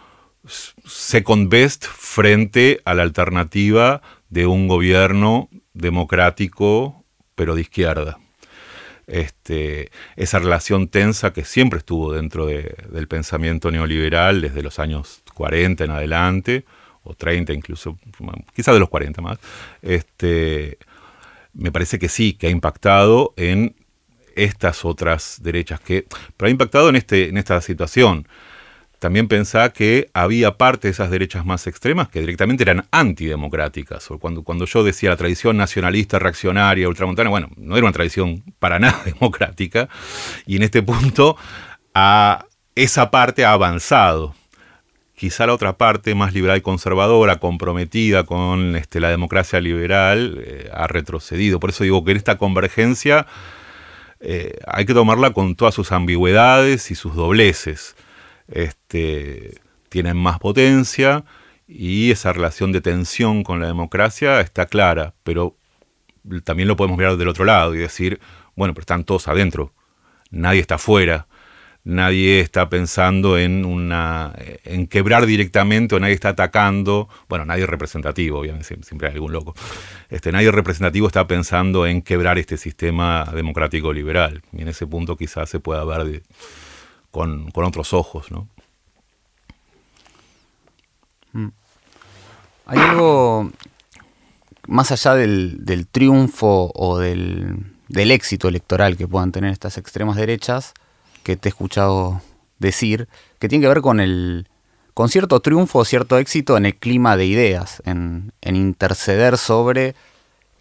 second 0.45 1.49
best 1.49 1.85
frente 1.85 2.81
a 2.85 2.93
la 2.93 3.03
alternativa 3.03 4.01
de 4.29 4.45
un 4.45 4.67
gobierno 4.67 5.49
democrático 5.73 7.03
pero 7.35 7.55
de 7.55 7.61
izquierda. 7.61 8.19
Este, 9.07 9.91
esa 10.15 10.39
relación 10.39 10.87
tensa 10.87 11.33
que 11.33 11.43
siempre 11.43 11.79
estuvo 11.79 12.13
dentro 12.13 12.45
del 12.45 13.07
pensamiento 13.07 13.69
neoliberal 13.69 14.41
desde 14.41 14.63
los 14.63 14.79
años 14.79 15.23
40 15.33 15.83
en 15.83 15.91
adelante, 15.91 16.65
o 17.03 17.13
30 17.13 17.53
incluso, 17.53 17.99
quizás 18.55 18.73
de 18.73 18.79
los 18.79 18.89
40 18.89 19.21
más, 19.21 19.39
este, 19.81 20.77
me 21.53 21.71
parece 21.71 21.99
que 21.99 22.07
sí, 22.07 22.33
que 22.33 22.47
ha 22.47 22.49
impactado 22.49 23.33
en 23.35 23.75
estas 24.35 24.85
otras 24.85 25.39
derechas, 25.43 25.79
que, 25.81 26.05
pero 26.37 26.47
ha 26.47 26.51
impactado 26.51 26.89
en, 26.89 26.95
este, 26.95 27.29
en 27.29 27.37
esta 27.37 27.59
situación. 27.61 28.27
También 29.03 29.27
pensaba 29.27 29.73
que 29.73 30.09
había 30.13 30.55
parte 30.55 30.87
de 30.87 30.93
esas 30.93 31.11
derechas 31.11 31.45
más 31.45 31.67
extremas 31.67 32.07
que 32.07 32.21
directamente 32.21 32.63
eran 32.63 32.85
antidemocráticas. 32.89 34.09
O 34.09 34.17
cuando, 34.17 34.43
cuando 34.43 34.63
yo 34.63 34.81
decía 34.81 35.09
la 35.09 35.17
tradición 35.17 35.57
nacionalista, 35.57 36.19
reaccionaria, 36.19 36.87
ultramontana, 36.87 37.29
bueno, 37.29 37.49
no 37.57 37.75
era 37.75 37.85
una 37.85 37.91
tradición 37.91 38.45
para 38.59 38.79
nada 38.79 39.01
democrática. 39.05 39.89
Y 40.45 40.55
en 40.55 40.63
este 40.63 40.81
punto 40.83 41.35
a, 41.93 42.45
esa 42.75 43.11
parte 43.11 43.43
ha 43.43 43.51
avanzado. 43.51 44.35
Quizá 45.17 45.47
la 45.47 45.53
otra 45.53 45.77
parte 45.77 46.15
más 46.15 46.33
liberal 46.33 46.59
y 46.59 46.61
conservadora, 46.61 47.41
comprometida 47.41 48.23
con 48.23 48.77
este, 48.77 49.01
la 49.01 49.09
democracia 49.09 49.59
liberal, 49.59 50.41
eh, 50.45 50.69
ha 50.71 50.87
retrocedido. 50.87 51.59
Por 51.59 51.71
eso 51.71 51.83
digo 51.83 52.05
que 52.05 52.11
en 52.11 52.17
esta 52.17 52.37
convergencia 52.37 53.27
eh, 54.21 54.59
hay 54.65 54.85
que 54.85 54.93
tomarla 54.93 55.31
con 55.31 55.55
todas 55.55 55.75
sus 55.75 55.91
ambigüedades 55.91 56.89
y 56.89 56.95
sus 56.95 57.15
dobleces. 57.15 57.97
Este, 58.47 59.55
tienen 59.89 60.17
más 60.17 60.39
potencia 60.39 61.23
y 61.67 62.11
esa 62.11 62.33
relación 62.33 62.71
de 62.71 62.81
tensión 62.81 63.43
con 63.43 63.59
la 63.59 63.67
democracia 63.67 64.41
está 64.41 64.65
clara, 64.65 65.13
pero 65.23 65.57
también 66.43 66.67
lo 66.67 66.75
podemos 66.75 66.97
mirar 66.97 67.17
del 67.17 67.27
otro 67.27 67.45
lado 67.45 67.75
y 67.75 67.79
decir, 67.79 68.19
bueno, 68.55 68.73
pero 68.73 68.83
están 68.83 69.03
todos 69.03 69.27
adentro, 69.27 69.73
nadie 70.29 70.61
está 70.61 70.75
afuera, 70.75 71.27
nadie 71.83 72.39
está 72.39 72.69
pensando 72.69 73.37
en 73.37 73.65
una 73.65 74.33
en 74.63 74.87
quebrar 74.87 75.25
directamente 75.25 75.95
o 75.95 75.99
nadie 75.99 76.13
está 76.13 76.29
atacando, 76.29 77.09
bueno, 77.27 77.45
nadie 77.45 77.65
representativo, 77.65 78.39
obviamente, 78.39 78.77
siempre 78.83 79.07
hay 79.07 79.15
algún 79.15 79.33
loco. 79.33 79.53
Este, 80.09 80.31
nadie 80.31 80.51
representativo 80.51 81.07
está 81.07 81.27
pensando 81.27 81.85
en 81.85 82.01
quebrar 82.01 82.37
este 82.37 82.57
sistema 82.57 83.25
democrático 83.33 83.91
liberal. 83.91 84.41
Y 84.53 84.61
en 84.61 84.69
ese 84.69 84.87
punto 84.87 85.17
quizás 85.17 85.49
se 85.49 85.59
pueda 85.59 85.83
ver 85.83 86.23
con, 87.13 87.51
otros 87.53 87.93
ojos, 87.93 88.31
¿no? 88.31 88.47
Mm. 91.31 91.49
Hay 92.65 92.79
algo 92.79 93.51
más 94.67 94.91
allá 94.91 95.13
del, 95.13 95.87
triunfo 95.91 96.71
o 96.73 96.97
del, 96.97 97.75
del 97.87 98.09
éxito 98.09 98.47
electoral 98.47 98.97
que 98.97 99.07
puedan 99.07 99.31
tener 99.31 99.51
estas 99.51 99.77
extremas 99.77 100.15
derechas, 100.15 100.73
que 101.21 101.37
te 101.37 101.49
he 101.49 101.51
escuchado 101.51 102.21
decir, 102.57 103.07
que 103.37 103.47
tiene 103.47 103.61
que 103.61 103.69
ver 103.69 103.81
con 103.81 103.99
el 103.99 104.47
con 104.95 105.09
cierto 105.09 105.39
triunfo 105.39 105.79
o 105.79 105.85
cierto 105.85 106.17
éxito 106.17 106.57
en 106.57 106.65
el 106.65 106.75
clima 106.75 107.15
de 107.15 107.25
ideas, 107.25 107.81
en, 107.85 108.33
interceder 108.41 109.37
sobre 109.37 109.93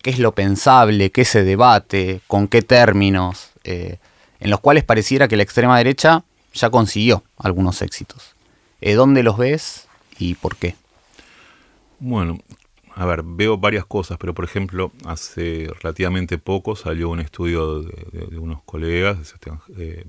qué 0.03 0.11
es 0.11 0.19
lo 0.19 0.33
pensable, 0.33 1.11
qué 1.11 1.25
se 1.25 1.45
debate, 1.45 2.21
con 2.27 2.49
qué 2.49 2.61
términos, 2.61 3.53
eh, 3.65 3.99
en 4.41 4.51
los 4.51 4.61
cuales 4.61 4.85
pareciera 4.85 5.29
que 5.29 5.37
la 5.37 5.43
extrema 5.43 5.79
derecha 5.79 6.25
ya 6.53 6.71
consiguió 6.71 7.23
algunos 7.37 7.83
éxitos. 7.83 8.35
Eh, 8.81 8.95
¿Dónde 8.95 9.23
los 9.23 9.39
ves 9.39 9.87
y 10.19 10.35
por 10.35 10.57
qué? 10.57 10.75
Bueno, 11.99 12.39
a 12.95 13.07
ver, 13.07 13.23
veo 13.25 13.57
varias 13.57 13.87
cosas, 13.87 14.19
pero 14.19 14.35
por 14.35 14.45
ejemplo, 14.45 14.93
hace 15.07 15.69
relativamente 15.81 16.39
poco 16.39 16.77
salió 16.77 17.09
un 17.11 17.21
estudio 17.21 17.83
de, 17.83 18.39
unos 18.39 18.63
colegas 18.65 19.35
eh, 19.79 20.05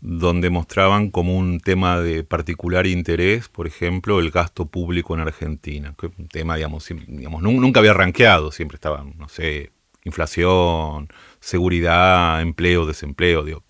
donde 0.00 0.50
mostraban 0.50 1.10
como 1.10 1.36
un 1.36 1.60
tema 1.60 2.00
de 2.00 2.24
particular 2.24 2.86
interés, 2.86 3.48
por 3.48 3.66
ejemplo, 3.66 4.18
el 4.20 4.30
gasto 4.30 4.66
público 4.66 5.14
en 5.14 5.20
Argentina, 5.20 5.94
que 5.98 6.06
un 6.06 6.28
tema, 6.28 6.56
digamos, 6.56 6.88
digamos 7.06 7.42
nunca 7.42 7.80
había 7.80 7.92
rankeado, 7.92 8.50
siempre 8.50 8.76
estaba, 8.76 9.04
no 9.18 9.28
sé, 9.28 9.70
inflación, 10.04 11.08
seguridad, 11.40 12.40
empleo, 12.40 12.86
desempleo, 12.86 13.42
digo, 13.44 13.62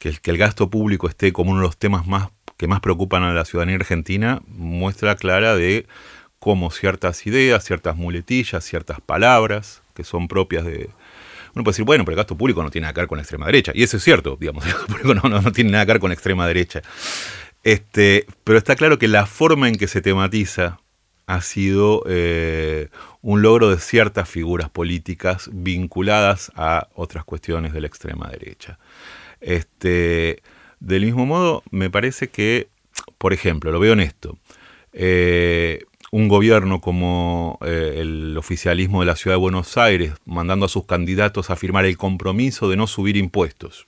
que 0.00 0.08
el, 0.08 0.20
que 0.20 0.32
el 0.32 0.38
gasto 0.38 0.68
público 0.68 1.08
esté 1.08 1.32
como 1.32 1.52
uno 1.52 1.60
de 1.60 1.66
los 1.66 1.76
temas 1.76 2.08
más 2.08 2.30
que 2.60 2.66
más 2.66 2.80
preocupan 2.80 3.22
a 3.22 3.32
la 3.32 3.46
ciudadanía 3.46 3.76
argentina, 3.76 4.42
muestra 4.46 5.16
clara 5.16 5.56
de 5.56 5.86
como 6.38 6.70
ciertas 6.70 7.26
ideas, 7.26 7.64
ciertas 7.64 7.96
muletillas, 7.96 8.62
ciertas 8.62 9.00
palabras 9.00 9.82
que 9.94 10.04
son 10.04 10.28
propias 10.28 10.66
de... 10.66 10.90
Uno 11.54 11.64
puede 11.64 11.72
decir, 11.72 11.86
bueno, 11.86 12.04
pero 12.04 12.12
el 12.12 12.18
gasto 12.18 12.36
público 12.36 12.62
no 12.62 12.70
tiene 12.70 12.84
nada 12.84 12.92
que 12.92 13.00
ver 13.00 13.08
con 13.08 13.16
la 13.16 13.22
extrema 13.22 13.46
derecha. 13.46 13.72
Y 13.74 13.82
eso 13.82 13.96
es 13.96 14.04
cierto, 14.04 14.36
digamos, 14.38 14.66
el 14.66 14.72
gasto 14.72 14.88
público 14.88 15.14
no, 15.14 15.52
tiene 15.52 15.70
nada 15.70 15.86
que 15.86 15.92
ver 15.92 16.00
con 16.00 16.10
la 16.10 16.14
extrema 16.14 16.46
derecha. 16.46 16.82
Este, 17.62 18.26
pero 18.44 18.58
está 18.58 18.76
claro 18.76 18.98
que 18.98 19.08
la 19.08 19.24
forma 19.24 19.66
en 19.66 19.76
que 19.76 19.88
se 19.88 20.02
tematiza 20.02 20.80
ha 21.26 21.40
sido 21.40 22.02
eh, 22.08 22.90
un 23.22 23.40
logro 23.40 23.70
de 23.70 23.78
ciertas 23.78 24.28
figuras 24.28 24.68
políticas 24.68 25.48
vinculadas 25.50 26.52
a 26.56 26.88
otras 26.94 27.24
cuestiones 27.24 27.72
de 27.72 27.80
la 27.80 27.86
extrema 27.86 28.28
derecha. 28.28 28.78
Este, 29.40 30.42
del 30.80 31.04
mismo 31.04 31.26
modo, 31.26 31.62
me 31.70 31.90
parece 31.90 32.28
que, 32.28 32.68
por 33.18 33.32
ejemplo, 33.32 33.70
lo 33.70 33.80
veo 33.80 33.92
en 33.92 34.00
esto. 34.00 34.38
Eh, 34.92 35.84
un 36.10 36.26
gobierno 36.26 36.80
como 36.80 37.58
eh, 37.64 37.98
el 37.98 38.36
oficialismo 38.36 39.00
de 39.00 39.06
la 39.06 39.16
ciudad 39.16 39.36
de 39.36 39.40
Buenos 39.40 39.76
Aires, 39.76 40.12
mandando 40.24 40.66
a 40.66 40.68
sus 40.68 40.84
candidatos 40.86 41.50
a 41.50 41.56
firmar 41.56 41.84
el 41.84 41.96
compromiso 41.96 42.68
de 42.68 42.76
no 42.76 42.86
subir 42.86 43.16
impuestos. 43.16 43.86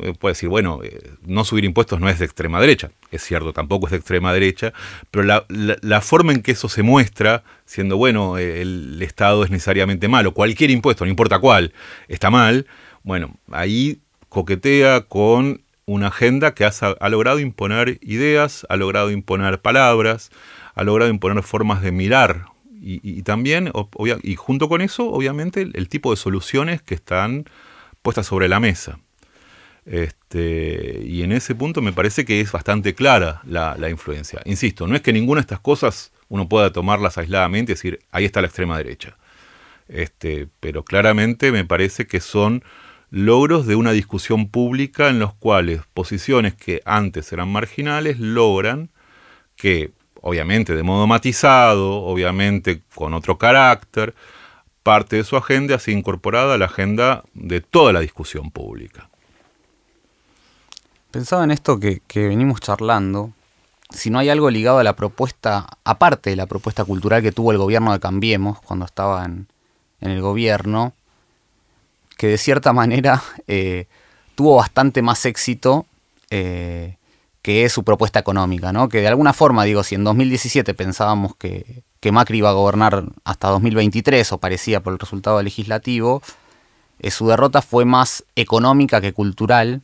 Eh, 0.00 0.14
puede 0.18 0.32
decir, 0.32 0.48
bueno, 0.48 0.80
no 1.26 1.44
subir 1.44 1.64
impuestos 1.64 2.00
no 2.00 2.08
es 2.08 2.18
de 2.18 2.24
extrema 2.24 2.60
derecha, 2.60 2.92
es 3.10 3.22
cierto, 3.22 3.52
tampoco 3.52 3.86
es 3.86 3.90
de 3.90 3.98
extrema 3.98 4.32
derecha, 4.32 4.72
pero 5.10 5.44
la, 5.48 6.00
forma 6.00 6.32
en 6.32 6.40
que 6.40 6.52
eso 6.52 6.70
se 6.70 6.82
muestra, 6.82 7.42
siendo, 7.66 7.98
bueno, 7.98 8.38
el 8.38 9.02
Estado 9.02 9.44
es 9.44 9.50
necesariamente 9.50 10.08
malo, 10.08 10.32
cualquier 10.32 10.70
impuesto, 10.70 11.04
no 11.04 11.10
importa 11.10 11.40
cuál, 11.40 11.74
está 12.08 12.30
mal, 12.30 12.66
bueno, 13.02 13.36
ahí 13.50 14.00
coquetea 14.28 15.02
con 15.02 15.62
una 15.84 16.08
agenda 16.08 16.54
que 16.54 16.64
ha, 16.64 17.08
logrado 17.08 17.40
imponer 17.40 17.98
ideas, 18.02 18.66
ha 18.68 18.76
logrado 18.76 19.10
imponer 19.10 19.60
palabras, 19.60 20.30
ha 20.74 20.84
logrado 20.84 21.10
imponer 21.10 21.42
formas 21.42 21.82
de 21.82 21.92
mirar 21.92 22.46
y, 22.84 23.22
también, 23.22 23.70
y 24.22 24.34
junto 24.34 24.68
con 24.68 24.80
eso, 24.80 25.08
obviamente, 25.08 25.62
el, 25.72 25.88
tipo 25.88 26.10
de 26.10 26.16
soluciones 26.16 26.82
que 26.82 26.96
están 26.96 27.44
puestas 28.02 28.26
sobre 28.26 28.48
la 28.48 28.58
mesa. 28.58 28.98
Este, 29.84 31.02
y 31.04 31.22
en 31.22 31.32
ese 31.32 31.54
punto 31.54 31.80
me 31.82 31.92
parece 31.92 32.24
que 32.24 32.40
es 32.40 32.50
bastante 32.50 32.94
clara 32.94 33.40
la, 33.44 33.88
influencia. 33.88 34.40
Insisto, 34.46 34.86
no 34.88 34.96
es 34.96 35.02
que 35.02 35.12
ninguna 35.12 35.40
de 35.40 35.42
estas 35.42 35.60
cosas 35.60 36.12
uno 36.28 36.48
pueda 36.48 36.72
tomarlas 36.72 37.18
aisladamente 37.18 37.72
y 37.72 37.74
decir, 37.74 38.00
ahí 38.10 38.24
está 38.24 38.40
la 38.40 38.48
extrema 38.48 38.76
derecha. 38.78 39.16
Este, 39.88 40.48
pero 40.58 40.84
claramente 40.84 41.52
me 41.52 41.64
parece 41.64 42.06
que 42.06 42.20
son 42.20 42.64
logros 43.12 43.66
de 43.66 43.76
una 43.76 43.92
discusión 43.92 44.48
pública 44.48 45.10
en 45.10 45.18
los 45.18 45.34
cuales 45.34 45.82
posiciones 45.92 46.54
que 46.54 46.80
antes 46.86 47.30
eran 47.30 47.52
marginales 47.52 48.18
logran 48.18 48.88
que, 49.54 49.92
obviamente 50.22 50.74
de 50.74 50.82
modo 50.82 51.06
matizado, 51.06 52.04
obviamente 52.04 52.80
con 52.94 53.12
otro 53.12 53.36
carácter, 53.36 54.14
parte 54.82 55.16
de 55.16 55.24
su 55.24 55.36
agenda 55.36 55.78
sea 55.78 55.92
incorporada 55.92 56.54
a 56.54 56.58
la 56.58 56.64
agenda 56.64 57.22
de 57.34 57.60
toda 57.60 57.92
la 57.92 58.00
discusión 58.00 58.50
pública. 58.50 59.10
Pensaba 61.10 61.44
en 61.44 61.50
esto 61.50 61.78
que, 61.78 62.00
venimos 62.14 62.62
charlando, 62.62 63.32
si 63.90 64.08
no 64.08 64.20
hay 64.20 64.30
algo 64.30 64.48
ligado 64.48 64.78
a 64.78 64.84
la 64.84 64.96
propuesta, 64.96 65.66
aparte 65.84 66.30
de 66.30 66.36
la 66.36 66.46
propuesta 66.46 66.86
cultural 66.86 67.20
que 67.20 67.30
tuvo 67.30 67.52
el 67.52 67.58
gobierno 67.58 67.92
de 67.92 68.00
Cambiemos 68.00 68.58
cuando 68.62 68.86
estaba 68.86 69.26
en, 69.26 69.48
en 70.00 70.10
el 70.10 70.22
gobierno, 70.22 70.94
que 72.22 72.28
de 72.28 72.38
cierta 72.38 72.72
manera 72.72 73.20
eh, 73.48 73.86
tuvo 74.36 74.54
bastante 74.54 75.02
más 75.02 75.26
éxito 75.26 75.86
eh, 76.30 76.96
que 77.42 77.68
su 77.68 77.82
propuesta 77.82 78.20
económica, 78.20 78.72
¿no? 78.72 78.88
Que 78.88 79.00
de 79.00 79.08
alguna 79.08 79.32
forma, 79.32 79.64
digo, 79.64 79.82
si 79.82 79.96
en 79.96 80.04
2017 80.04 80.72
pensábamos 80.74 81.34
que, 81.34 81.82
Macri 82.12 82.38
iba 82.38 82.50
a 82.50 82.52
gobernar 82.52 83.06
hasta 83.24 83.48
2023 83.48 84.30
o 84.30 84.38
parecía 84.38 84.84
por 84.84 84.92
el 84.92 85.00
resultado 85.00 85.42
legislativo, 85.42 86.22
eh, 87.00 87.10
su 87.10 87.26
derrota 87.26 87.60
fue 87.60 87.84
más 87.84 88.22
económica 88.36 89.00
que 89.00 89.12
cultural 89.12 89.82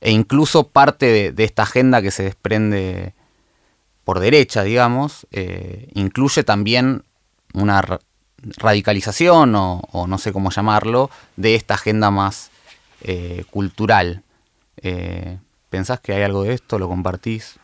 e 0.00 0.12
incluso 0.12 0.68
parte 0.68 1.32
de, 1.32 1.44
esta 1.44 1.64
agenda 1.64 2.00
que 2.02 2.12
se 2.12 2.22
desprende 2.22 3.14
por 4.04 4.20
derecha, 4.20 4.62
digamos, 4.62 5.26
incluye 5.92 6.44
también 6.44 7.02
una 7.52 7.82
radicalización 8.56 9.54
o, 9.54 10.06
no 10.06 10.18
sé 10.18 10.32
cómo 10.32 10.50
llamarlo 10.50 11.10
de 11.36 11.54
esta 11.54 11.74
agenda 11.74 12.10
más 12.10 12.50
eh, 13.02 13.44
cultural. 13.50 14.22
¿Pensás 15.70 16.00
que 16.00 16.12
hay 16.12 16.22
algo 16.22 16.44
de 16.44 16.54
esto? 16.54 16.78
¿Lo 16.78 16.88
compartís? 16.88 17.58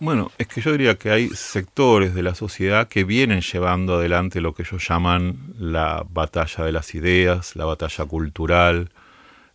Bueno, 0.00 0.30
es 0.38 0.46
que 0.46 0.60
yo 0.60 0.70
diría 0.70 0.94
que 0.96 1.10
hay 1.10 1.28
sectores 1.30 2.14
de 2.14 2.22
la 2.22 2.36
sociedad 2.36 2.86
que 2.86 3.02
vienen 3.02 3.40
llevando 3.40 3.96
adelante 3.96 4.40
lo 4.40 4.54
que 4.54 4.62
ellos 4.62 4.86
llaman 4.86 5.54
la 5.58 6.06
batalla 6.08 6.64
de 6.64 6.70
las 6.70 6.94
ideas, 6.94 7.56
la 7.56 7.64
batalla 7.64 8.04
cultural, 8.04 8.90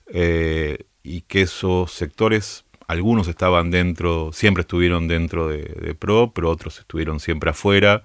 eh, 0.08 0.80
y 1.02 1.22
que 1.22 1.44
esos 1.44 1.94
sectores, 1.94 2.66
algunos 2.88 3.30
estaban 3.30 3.72
dentro, 3.72 4.32
siempre 4.34 4.62
estuvieron 4.62 5.08
dentro 5.08 5.48
de, 5.48 5.96
PRO, 5.98 6.34
pero 6.34 6.50
otros 6.50 6.80
estuvieron 6.80 7.22
siempre 7.22 7.52
afuera, 7.52 8.04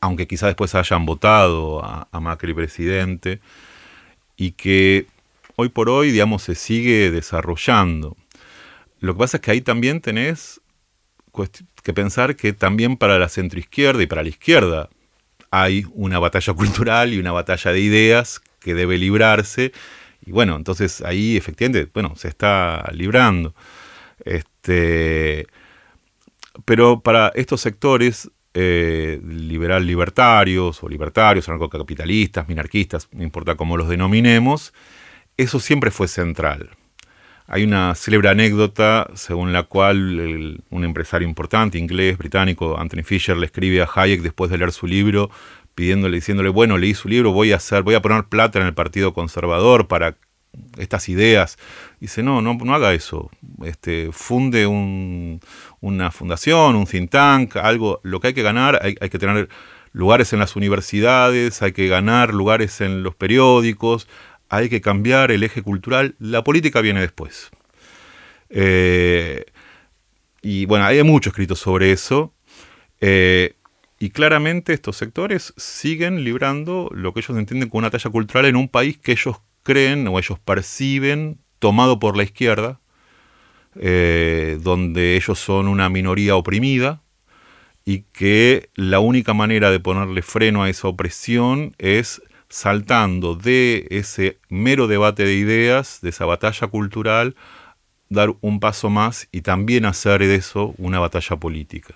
aunque 0.00 0.26
quizás 0.26 0.48
después 0.48 0.74
hayan 0.74 1.06
votado 1.06 1.84
a, 1.84 2.08
a 2.10 2.20
Macri 2.20 2.54
presidente, 2.54 3.40
y 4.36 4.52
que 4.52 5.06
hoy 5.56 5.68
por 5.68 5.90
hoy, 5.90 6.10
digamos, 6.10 6.42
se 6.42 6.54
sigue 6.54 7.10
desarrollando. 7.10 8.16
Lo 9.00 9.14
que 9.14 9.18
pasa 9.18 9.36
es 9.36 9.42
que 9.42 9.50
ahí 9.50 9.60
también 9.60 10.00
tenés 10.00 10.60
que 11.82 11.92
pensar 11.92 12.36
que 12.36 12.52
también 12.52 12.96
para 12.96 13.18
la 13.18 13.28
centroizquierda 13.28 14.02
y 14.02 14.06
para 14.06 14.22
la 14.22 14.28
izquierda 14.28 14.88
hay 15.50 15.84
una 15.92 16.18
batalla 16.18 16.52
cultural 16.54 17.12
y 17.12 17.18
una 17.18 17.32
batalla 17.32 17.72
de 17.72 17.80
ideas 17.80 18.40
que 18.60 18.74
debe 18.74 18.98
librarse. 18.98 19.72
Y 20.24 20.32
bueno, 20.32 20.56
entonces 20.56 21.02
ahí 21.02 21.36
efectivamente, 21.36 21.90
bueno, 21.92 22.14
se 22.16 22.28
está 22.28 22.90
librando. 22.92 23.54
Este, 24.24 25.46
pero 26.64 27.00
para 27.00 27.28
estos 27.34 27.60
sectores 27.62 28.30
eh, 28.54 29.20
liberal 29.24 29.86
libertarios 29.86 30.82
o 30.82 30.88
libertarios, 30.88 31.48
anarcocapitalistas, 31.48 32.48
minarquistas, 32.48 33.08
no 33.12 33.22
importa 33.22 33.54
cómo 33.54 33.76
los 33.76 33.88
denominemos, 33.88 34.72
eso 35.36 35.60
siempre 35.60 35.90
fue 35.90 36.08
central. 36.08 36.70
Hay 37.46 37.64
una 37.64 37.94
célebre 37.94 38.28
anécdota 38.28 39.08
según 39.14 39.52
la 39.52 39.64
cual 39.64 40.62
un 40.70 40.84
empresario 40.84 41.26
importante, 41.26 41.78
inglés, 41.78 42.16
británico, 42.16 42.78
Anthony 42.78 43.02
Fisher, 43.02 43.36
le 43.36 43.46
escribe 43.46 43.82
a 43.82 43.88
Hayek 43.92 44.22
después 44.22 44.50
de 44.50 44.58
leer 44.58 44.70
su 44.70 44.86
libro, 44.86 45.30
pidiéndole, 45.74 46.16
diciéndole, 46.16 46.48
bueno, 46.48 46.78
leí 46.78 46.94
su 46.94 47.08
libro, 47.08 47.32
voy 47.32 47.52
a 47.52 47.56
hacer, 47.56 47.82
voy 47.82 47.94
a 47.94 48.02
poner 48.02 48.24
plata 48.24 48.60
en 48.60 48.66
el 48.66 48.74
Partido 48.74 49.12
Conservador 49.12 49.88
para 49.88 50.16
estas 50.78 51.08
ideas. 51.08 51.58
Dice, 52.00 52.22
no, 52.22 52.42
no, 52.42 52.54
no 52.54 52.74
haga 52.74 52.92
eso. 52.94 53.30
Este, 53.64 54.10
funde 54.12 54.66
una 54.66 56.10
fundación, 56.10 56.76
un 56.76 56.86
think 56.86 57.10
tank, 57.10 57.56
algo. 57.56 58.00
Lo 58.02 58.20
que 58.20 58.28
hay 58.28 58.34
que 58.34 58.42
ganar, 58.42 58.80
hay, 58.82 58.96
hay 59.00 59.10
que 59.10 59.18
tener 59.18 59.48
lugares 59.92 60.32
en 60.32 60.38
las 60.38 60.56
universidades, 60.56 61.62
hay 61.62 61.72
que 61.72 61.88
ganar 61.88 62.32
lugares 62.32 62.80
en 62.80 63.02
los 63.02 63.14
periódicos, 63.14 64.08
hay 64.48 64.68
que 64.68 64.80
cambiar 64.80 65.30
el 65.30 65.42
eje 65.42 65.62
cultural, 65.62 66.14
la 66.18 66.44
política 66.44 66.80
viene 66.80 67.00
después. 67.00 67.50
Eh, 68.50 69.44
y 70.42 70.66
bueno, 70.66 70.84
hay 70.84 71.02
mucho 71.02 71.30
escrito 71.30 71.54
sobre 71.54 71.92
eso. 71.92 72.34
Eh, 73.00 73.54
y 73.98 74.10
claramente 74.10 74.72
estos 74.72 74.96
sectores 74.96 75.52
siguen 75.56 76.24
librando 76.24 76.90
lo 76.92 77.12
que 77.12 77.20
ellos 77.20 77.36
entienden 77.36 77.68
como 77.68 77.80
una 77.80 77.90
talla 77.90 78.10
cultural 78.10 78.46
en 78.46 78.56
un 78.56 78.68
país 78.68 78.98
que 78.98 79.12
ellos 79.12 79.36
creen 79.62 80.06
o 80.08 80.18
ellos 80.18 80.38
perciben 80.38 81.38
tomado 81.58 81.98
por 81.98 82.16
la 82.16 82.22
izquierda, 82.22 82.80
eh, 83.76 84.58
donde 84.62 85.16
ellos 85.16 85.38
son 85.38 85.68
una 85.68 85.88
minoría 85.88 86.36
oprimida 86.36 87.02
y 87.84 88.02
que 88.12 88.70
la 88.74 89.00
única 89.00 89.34
manera 89.34 89.70
de 89.70 89.80
ponerle 89.80 90.22
freno 90.22 90.62
a 90.62 90.68
esa 90.68 90.88
opresión 90.88 91.74
es 91.78 92.22
saltando 92.48 93.36
de 93.36 93.86
ese 93.90 94.38
mero 94.48 94.88
debate 94.88 95.24
de 95.24 95.34
ideas, 95.34 96.00
de 96.02 96.10
esa 96.10 96.26
batalla 96.26 96.66
cultural, 96.66 97.36
dar 98.08 98.34
un 98.40 98.58
paso 98.58 98.90
más 98.90 99.28
y 99.30 99.42
también 99.42 99.86
hacer 99.86 100.20
de 100.20 100.34
eso 100.34 100.74
una 100.76 100.98
batalla 100.98 101.36
política. 101.36 101.94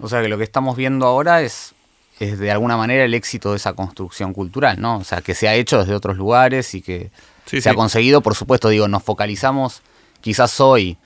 O 0.00 0.08
sea 0.08 0.20
que 0.20 0.28
lo 0.28 0.36
que 0.36 0.44
estamos 0.44 0.76
viendo 0.76 1.06
ahora 1.06 1.42
es, 1.42 1.74
es 2.20 2.38
de 2.38 2.50
alguna 2.50 2.76
manera 2.76 3.04
el 3.04 3.14
éxito 3.14 3.50
de 3.50 3.56
esa 3.56 3.72
construcción 3.72 4.32
cultural, 4.32 4.80
¿no? 4.80 4.98
O 4.98 5.04
sea, 5.04 5.20
que 5.20 5.34
se 5.34 5.48
ha 5.48 5.54
hecho 5.54 5.78
desde 5.78 5.94
otros 5.94 6.16
lugares 6.16 6.74
y 6.74 6.82
que 6.82 7.10
se 7.46 7.68
ha 7.68 7.74
conseguido, 7.74 8.20
por 8.20 8.34
supuesto, 8.34 8.68
digo, 8.68 8.88
nos 8.88 9.02
focalizamos 9.02 9.82
quizás 10.20 10.60
hoy 10.60 10.96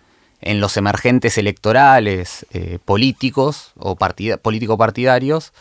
en 0.40 0.60
los 0.60 0.76
emergentes 0.76 1.38
electorales 1.38 2.46
eh, 2.52 2.78
políticos 2.84 3.72
o 3.76 3.96
político-partidarios, 3.96 5.52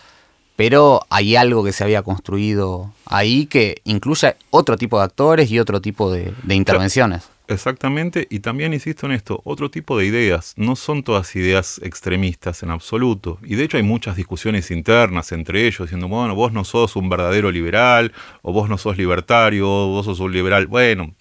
pero 0.55 1.05
hay 1.09 1.35
algo 1.35 1.63
que 1.63 1.71
se 1.71 1.83
había 1.83 2.03
construido 2.03 2.91
ahí 3.05 3.45
que 3.45 3.81
incluye 3.85 4.35
otro 4.49 4.77
tipo 4.77 4.97
de 4.97 5.05
actores 5.05 5.49
y 5.49 5.59
otro 5.59 5.81
tipo 5.81 6.11
de, 6.11 6.33
intervenciones. 6.49 7.23
Exactamente, 7.49 8.27
y 8.29 8.39
también 8.39 8.73
insisto 8.73 9.05
en 9.05 9.13
esto, 9.13 9.41
otro 9.45 9.71
tipo 9.71 9.97
de 9.97 10.05
ideas, 10.05 10.53
no 10.57 10.75
son 10.75 11.03
todas 11.03 11.33
ideas 11.37 11.79
extremistas 11.81 12.61
en 12.61 12.71
absoluto, 12.71 13.39
y 13.41 13.55
de 13.55 13.63
hecho 13.63 13.77
hay 13.77 13.83
muchas 13.83 14.17
discusiones 14.17 14.69
internas 14.69 15.31
entre 15.31 15.65
ellos, 15.65 15.87
diciendo, 15.87 16.09
bueno, 16.09 16.35
vos 16.35 16.51
no 16.51 16.65
sos 16.65 16.97
un 16.97 17.07
verdadero 17.07 17.49
liberal, 17.49 18.11
o 18.41 18.51
vos 18.51 18.67
no 18.69 18.77
sos 18.77 18.97
libertario, 18.97 19.65
vos 19.65 20.05
sos 20.05 20.19
un 20.19 20.33
liberal, 20.33 20.67
bueno, 20.67 21.13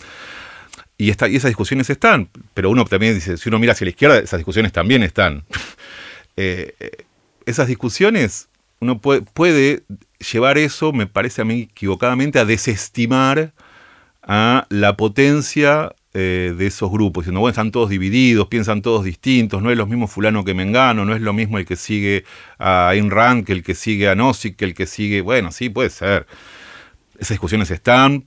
y, 0.99 1.11
está, 1.11 1.29
y 1.29 1.37
esas 1.37 1.51
discusiones 1.51 1.91
están, 1.91 2.29
pero 2.55 2.71
uno 2.71 2.85
también 2.87 3.15
dice, 3.15 3.37
si 3.37 3.49
uno 3.49 3.59
mira 3.59 3.73
hacia 3.73 3.85
la 3.85 3.91
izquierda, 3.91 4.19
esas 4.19 4.39
discusiones 4.39 4.73
también 4.73 5.03
están. 5.03 5.45
Eh, 6.39 6.75
eh, 6.81 6.91
esas 7.47 7.67
discusiones 7.67 8.51
uno 8.81 9.01
puede, 9.01 9.85
llevar 10.33 10.59
eso, 10.59 10.93
me 10.93 11.07
parece 11.07 11.43
a 11.43 11.45
mí 11.45 11.69
equivocadamente, 11.71 12.39
a 12.39 12.45
desestimar 12.45 13.53
a 14.23 14.67
la 14.69 14.97
potencia 14.97 15.95
eh, 16.19 16.55
de 16.57 16.67
esos 16.67 16.91
grupos, 16.91 17.25
diciendo, 17.25 17.41
bueno, 17.41 17.51
están 17.51 17.71
todos 17.71 17.91
divididos, 17.91 18.49
piensan 18.49 18.81
todos 18.81 19.05
distintos, 19.05 19.63
no 19.63 19.71
es 19.71 19.77
lo 19.77 19.87
mismo 19.87 20.07
fulano 20.07 20.45
que 20.45 20.55
Mengano, 20.55 21.05
no 21.05 21.15
es 21.15 21.21
lo 21.21 21.35
mismo 21.35 21.59
el 21.59 21.67
que 21.67 21.77
sigue 21.77 22.25
a 22.59 22.89
Ayn 22.89 23.11
Rand 23.11 23.45
que 23.45 23.53
el 23.53 23.63
que 23.63 23.75
sigue 23.75 24.09
a 24.09 24.15
Nozick, 24.15 24.57
que 24.57 24.65
el 24.65 24.73
que 24.73 24.87
sigue, 24.87 25.21
bueno, 25.21 25.53
sí, 25.53 25.69
puede 25.69 25.91
ser. 25.91 26.27
Esas 27.19 27.35
discusiones 27.35 27.71
están, 27.71 28.25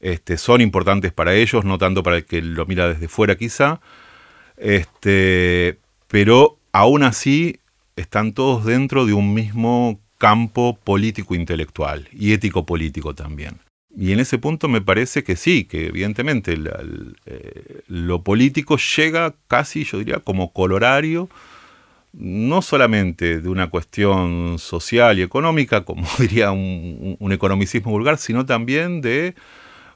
este, 0.00 0.38
son 0.38 0.62
importantes 0.62 1.12
para 1.12 1.34
ellos, 1.34 1.62
no 1.66 1.76
tanto 1.76 2.02
para 2.02 2.16
el 2.16 2.24
que 2.24 2.40
lo 2.40 2.64
mira 2.64 2.88
desde 2.88 3.06
fuera 3.06 3.36
quizá, 3.36 3.80
este, 4.56 5.78
pero 6.08 6.58
aún 6.72 7.02
así 7.02 7.60
están 7.96 8.32
todos 8.32 8.64
dentro 8.64 9.04
de 9.04 9.12
un 9.12 9.34
mismo 9.34 10.00
campo 10.16 10.78
político-intelectual 10.82 12.08
y 12.12 12.32
ético-político 12.32 13.14
también. 13.14 13.58
Y 13.98 14.12
en 14.12 14.20
ese 14.20 14.36
punto 14.36 14.68
me 14.68 14.82
parece 14.82 15.24
que 15.24 15.36
sí, 15.36 15.64
que 15.64 15.86
evidentemente 15.86 16.54
eh, 17.24 17.80
lo 17.88 18.22
político 18.22 18.76
llega 18.76 19.34
casi, 19.48 19.84
yo 19.84 19.98
diría, 19.98 20.18
como 20.18 20.52
colorario, 20.52 21.30
no 22.12 22.60
solamente 22.60 23.40
de 23.40 23.48
una 23.48 23.70
cuestión 23.70 24.58
social 24.58 25.18
y 25.18 25.22
económica, 25.22 25.84
como 25.84 26.06
diría 26.18 26.50
un, 26.52 27.32
economicismo 27.32 27.90
vulgar, 27.90 28.18
sino 28.18 28.44
también 28.44 29.00
de 29.00 29.34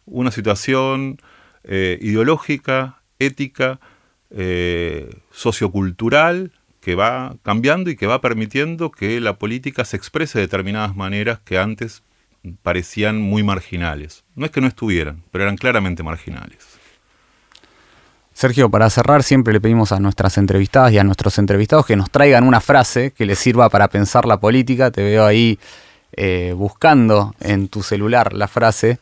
una 0.07 0.31
situación 0.31 1.19
eh, 1.65 1.99
ideológica, 2.01 3.03
ética, 3.19 3.81
eh, 4.31 5.11
sociocultural, 5.31 6.53
que 6.81 6.95
va 6.95 7.37
cambiando 7.43 7.91
y 7.91 7.97
que 7.97 8.07
va 8.07 8.23
permitiendo 8.23 8.91
que 8.91 9.21
la 9.21 9.39
política 9.39 9.85
se 9.85 9.99
exprese 9.99 10.39
de 10.39 10.47
determinadas 10.47 10.97
maneras 10.97 11.39
que 11.41 11.59
antes 11.59 12.03
parecían 12.63 13.21
muy 13.21 13.43
marginales. 13.43 14.25
No 14.35 14.47
es 14.47 14.53
que 14.53 14.61
no 14.61 14.67
estuvieran, 14.67 15.23
pero 15.31 15.45
eran 15.45 15.57
claramente 15.57 16.03
marginales. 16.03 16.81
Sergio, 18.33 18.71
para 18.71 18.89
cerrar, 18.89 19.23
siempre 19.23 19.53
le 19.53 19.61
pedimos 19.61 19.93
a 19.93 20.01
nuestras 20.01 20.39
entrevistadas 20.39 20.93
y 20.93 20.99
a 20.99 21.05
nuestros 21.05 21.39
entrevistados 21.39 21.85
que 21.85 21.97
nos 21.97 22.11
traigan 22.11 22.45
una 22.45 22.61
frase 22.61 23.11
que 23.11 23.27
les 23.27 23.39
sirva 23.39 23.69
para 23.69 23.89
pensar 23.89 24.25
la 24.25 24.41
política. 24.41 24.91
Te 24.91 25.03
veo 25.03 25.27
ahí 25.27 25.59
eh, 26.13 26.55
buscando 26.57 27.35
en 27.41 27.69
tu 27.69 27.83
celular 27.83 28.33
la 28.33 28.49
frase. 28.49 28.99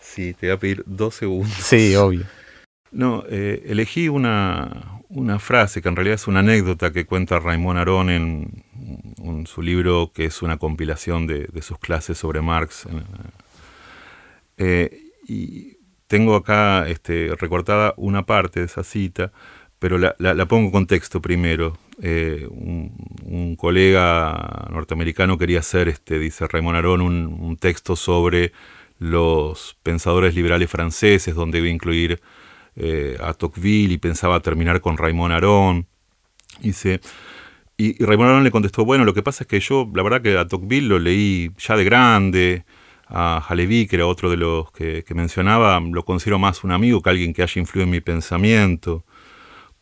Sí, 0.00 0.34
te 0.34 0.46
voy 0.46 0.54
a 0.54 0.58
pedir 0.60 0.84
dos 0.86 1.16
segundos. 1.16 1.52
Sí, 1.54 1.96
obvio. 1.96 2.24
No, 2.92 3.24
eh, 3.28 3.64
elegí 3.66 4.08
una, 4.08 5.00
una 5.08 5.38
frase 5.38 5.82
que 5.82 5.88
en 5.88 5.96
realidad 5.96 6.14
es 6.14 6.28
una 6.28 6.40
anécdota 6.40 6.92
que 6.92 7.04
cuenta 7.04 7.40
Raymond 7.40 7.78
Aron 7.78 8.10
en, 8.10 8.64
su 9.46 9.62
libro 9.62 10.12
que 10.14 10.24
es 10.26 10.42
una 10.42 10.56
compilación 10.58 11.26
de, 11.26 11.48
sus 11.62 11.78
clases 11.78 12.18
sobre 12.18 12.40
Marx. 12.40 12.86
Eh, 14.58 15.10
y 15.26 15.76
tengo 16.06 16.34
acá 16.34 16.88
este, 16.88 17.34
recortada 17.38 17.94
una 17.96 18.26
parte 18.26 18.60
de 18.60 18.66
esa 18.66 18.84
cita, 18.84 19.32
pero 19.78 19.98
la, 19.98 20.46
pongo 20.46 20.66
en 20.66 20.70
contexto 20.70 21.22
primero. 21.22 21.78
Eh, 22.00 22.46
un, 22.50 23.56
colega 23.56 24.68
norteamericano 24.70 25.38
quería 25.38 25.60
hacer, 25.60 25.88
este, 25.88 26.18
dice 26.18 26.46
Raymond 26.46 26.76
Aron, 26.76 27.00
un, 27.00 27.56
texto 27.56 27.96
sobre 27.96 28.52
los 28.98 29.76
pensadores 29.82 30.34
liberales 30.34 30.70
franceses, 30.70 31.34
donde 31.34 31.58
iba 31.58 31.68
a 31.68 31.70
incluir 31.70 32.20
eh, 32.76 33.16
a 33.20 33.34
Tocqueville 33.34 33.94
y 33.94 33.98
pensaba 33.98 34.40
terminar 34.40 34.80
con 34.80 34.98
Raymond 34.98 35.32
Aron. 35.32 35.86
Dice, 36.60 37.00
y, 37.82 38.04
Raymond 38.04 38.30
Aron 38.30 38.44
le 38.44 38.50
contestó, 38.50 38.84
bueno, 38.84 39.04
lo 39.04 39.14
que 39.14 39.22
pasa 39.22 39.44
es 39.44 39.48
que 39.48 39.60
yo, 39.60 39.90
la 39.94 40.02
verdad 40.02 40.22
que 40.22 40.36
a 40.36 40.46
Tocqueville 40.46 40.88
lo 40.88 40.98
leí 40.98 41.50
ya 41.58 41.76
de 41.76 41.84
grande, 41.84 42.64
a 43.08 43.38
Halevi, 43.38 43.86
que 43.86 43.96
era 43.96 44.06
otro 44.06 44.30
de 44.30 44.36
los 44.36 44.70
que, 44.72 45.04
que, 45.04 45.14
mencionaba, 45.14 45.80
lo 45.80 46.04
considero 46.04 46.38
más 46.38 46.64
un 46.64 46.72
amigo 46.72 47.02
que 47.02 47.10
alguien 47.10 47.34
que 47.34 47.42
haya 47.42 47.60
influido 47.60 47.84
en 47.84 47.90
mi 47.90 48.00
pensamiento. 48.00 49.04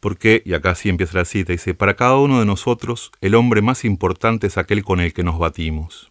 Porque, 0.01 0.43
y 0.47 0.55
acá 0.55 0.75
sí 0.75 0.89
empieza 0.89 1.19
la 1.19 1.25
cita, 1.27 1.53
dice, 1.53 1.75
para 1.75 1.95
cada 1.95 2.17
uno 2.17 2.41
de 2.41 2.47
nosotros 2.47 3.13
el 3.21 3.35
hombre 3.35 3.61
más 3.61 3.85
importante 3.85 4.47
es 4.47 4.57
aquel 4.57 4.83
con 4.83 4.99
el 4.99 5.13
que 5.13 5.23
nos 5.23 5.39
batimos. 5.39 6.11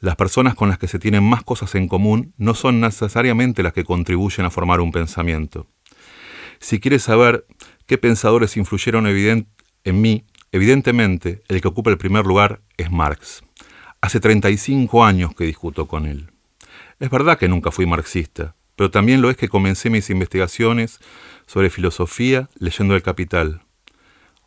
Las 0.00 0.16
personas 0.16 0.54
con 0.54 0.68
las 0.68 0.78
que 0.78 0.86
se 0.86 0.98
tienen 0.98 1.24
más 1.24 1.42
cosas 1.42 1.74
en 1.76 1.88
común 1.88 2.34
no 2.36 2.52
son 2.52 2.80
necesariamente 2.80 3.62
las 3.62 3.72
que 3.72 3.84
contribuyen 3.84 4.44
a 4.44 4.50
formar 4.50 4.82
un 4.82 4.92
pensamiento. 4.92 5.66
Si 6.60 6.78
quieres 6.78 7.02
saber 7.04 7.46
qué 7.86 7.96
pensadores 7.96 8.58
influyeron 8.58 9.06
en 9.06 10.00
mí, 10.00 10.24
evidentemente 10.54 11.42
el 11.48 11.60
que 11.60 11.66
ocupa 11.66 11.90
el 11.90 11.98
primer 11.98 12.26
lugar 12.26 12.60
es 12.76 12.88
Marx. 12.88 13.42
Hace 14.00 14.20
35 14.20 15.04
años 15.04 15.34
que 15.34 15.42
discuto 15.42 15.88
con 15.88 16.06
él. 16.06 16.30
Es 17.00 17.10
verdad 17.10 17.38
que 17.38 17.48
nunca 17.48 17.72
fui 17.72 17.86
marxista, 17.86 18.54
pero 18.76 18.88
también 18.88 19.20
lo 19.20 19.30
es 19.30 19.36
que 19.36 19.48
comencé 19.48 19.90
mis 19.90 20.10
investigaciones 20.10 21.00
sobre 21.46 21.70
filosofía 21.70 22.48
leyendo 22.56 22.94
El 22.94 23.02
Capital. 23.02 23.62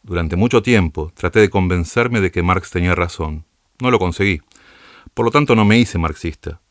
Durante 0.01 0.37
mucho 0.37 0.61
tiempo 0.61 1.11
traté 1.13 1.41
de 1.41 1.49
convencerme 1.49 2.21
de 2.21 2.31
que 2.31 2.41
Marx 2.41 2.71
tenía 2.71 2.95
razón. 2.95 3.43
No 3.81 3.91
lo 3.91 3.99
conseguí. 3.99 4.41
Por 5.13 5.25
lo 5.25 5.31
tanto, 5.31 5.55
no 5.55 5.65
me 5.65 5.77
hice 5.77 5.97
marxista. 5.97 6.61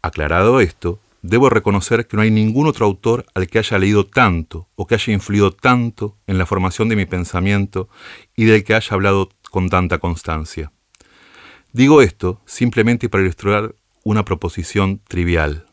Aclarado 0.00 0.60
esto, 0.60 0.98
debo 1.22 1.48
reconocer 1.48 2.06
que 2.06 2.16
no 2.16 2.22
hay 2.22 2.30
ningún 2.30 2.66
otro 2.66 2.84
autor 2.84 3.24
al 3.34 3.46
que 3.46 3.58
haya 3.58 3.78
leído 3.78 4.04
tanto 4.04 4.68
o 4.74 4.86
que 4.86 4.96
haya 4.96 5.12
influido 5.12 5.52
tanto 5.52 6.18
en 6.26 6.36
la 6.36 6.46
formación 6.46 6.88
de 6.88 6.96
mi 6.96 7.06
pensamiento 7.06 7.88
y 8.36 8.44
del 8.44 8.64
que 8.64 8.74
haya 8.74 8.94
hablado 8.94 9.30
con 9.50 9.68
tanta 9.70 9.98
constancia. 9.98 10.72
Digo 11.72 12.02
esto 12.02 12.42
simplemente 12.44 13.08
para 13.08 13.22
ilustrar 13.22 13.74
una 14.04 14.24
proposición 14.24 15.00
trivial, 15.08 15.66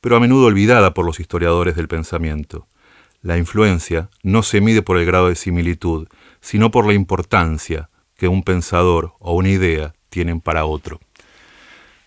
pero 0.00 0.16
a 0.16 0.20
menudo 0.20 0.46
olvidada 0.46 0.94
por 0.94 1.04
los 1.04 1.20
historiadores 1.20 1.76
del 1.76 1.88
pensamiento. 1.88 2.68
La 3.20 3.38
influencia 3.38 4.08
no 4.22 4.42
se 4.42 4.60
mide 4.60 4.82
por 4.82 4.98
el 4.98 5.04
grado 5.04 5.28
de 5.28 5.34
similitud, 5.34 6.08
sino 6.40 6.70
por 6.70 6.86
la 6.86 6.94
importancia 6.94 7.90
que 8.16 8.28
un 8.28 8.42
pensador 8.42 9.14
o 9.18 9.34
una 9.34 9.50
idea 9.50 9.94
tienen 10.10 10.40
para 10.40 10.64
otro. 10.64 11.00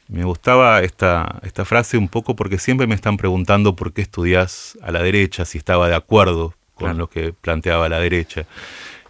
Me 0.08 0.24
gustaba 0.24 0.82
esta, 0.82 1.40
esta 1.44 1.66
frase 1.66 1.98
un 1.98 2.10
poco 2.10 2.36
porque 2.36 2.60
siempre 2.60 2.86
me 2.86 2.96
están 2.96 3.18
preguntando 3.18 3.76
por 3.76 3.92
qué 3.92 4.02
estudias 4.02 4.78
a 4.82 4.92
la 4.92 5.02
derecha, 5.02 5.46
si 5.46 5.58
estaba 5.58 5.90
de 5.90 5.96
acuerdo 5.96 6.54
con 6.76 6.98
lo 6.98 7.10
que 7.10 7.34
planteaba 7.34 7.90
la 7.90 8.00
derecha. 8.00 8.46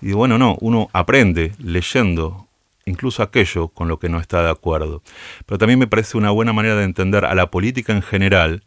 Y 0.01 0.13
bueno, 0.13 0.37
no, 0.37 0.55
uno 0.61 0.89
aprende 0.93 1.53
leyendo 1.59 2.47
incluso 2.85 3.23
aquello 3.23 3.69
con 3.69 3.87
lo 3.87 3.99
que 3.99 4.09
no 4.09 4.19
está 4.19 4.43
de 4.43 4.51
acuerdo. 4.51 5.01
Pero 5.45 5.57
también 5.57 5.79
me 5.79 5.87
parece 5.87 6.17
una 6.17 6.31
buena 6.31 6.53
manera 6.53 6.75
de 6.75 6.83
entender 6.83 7.25
a 7.25 7.35
la 7.35 7.49
política 7.49 7.91
en 7.93 8.01
general 8.01 8.63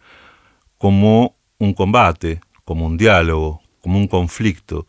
como 0.76 1.37
un 1.59 1.72
combate, 1.72 2.41
como 2.64 2.87
un 2.87 2.97
diálogo, 2.97 3.62
como 3.81 3.99
un 3.99 4.09
conflicto, 4.09 4.87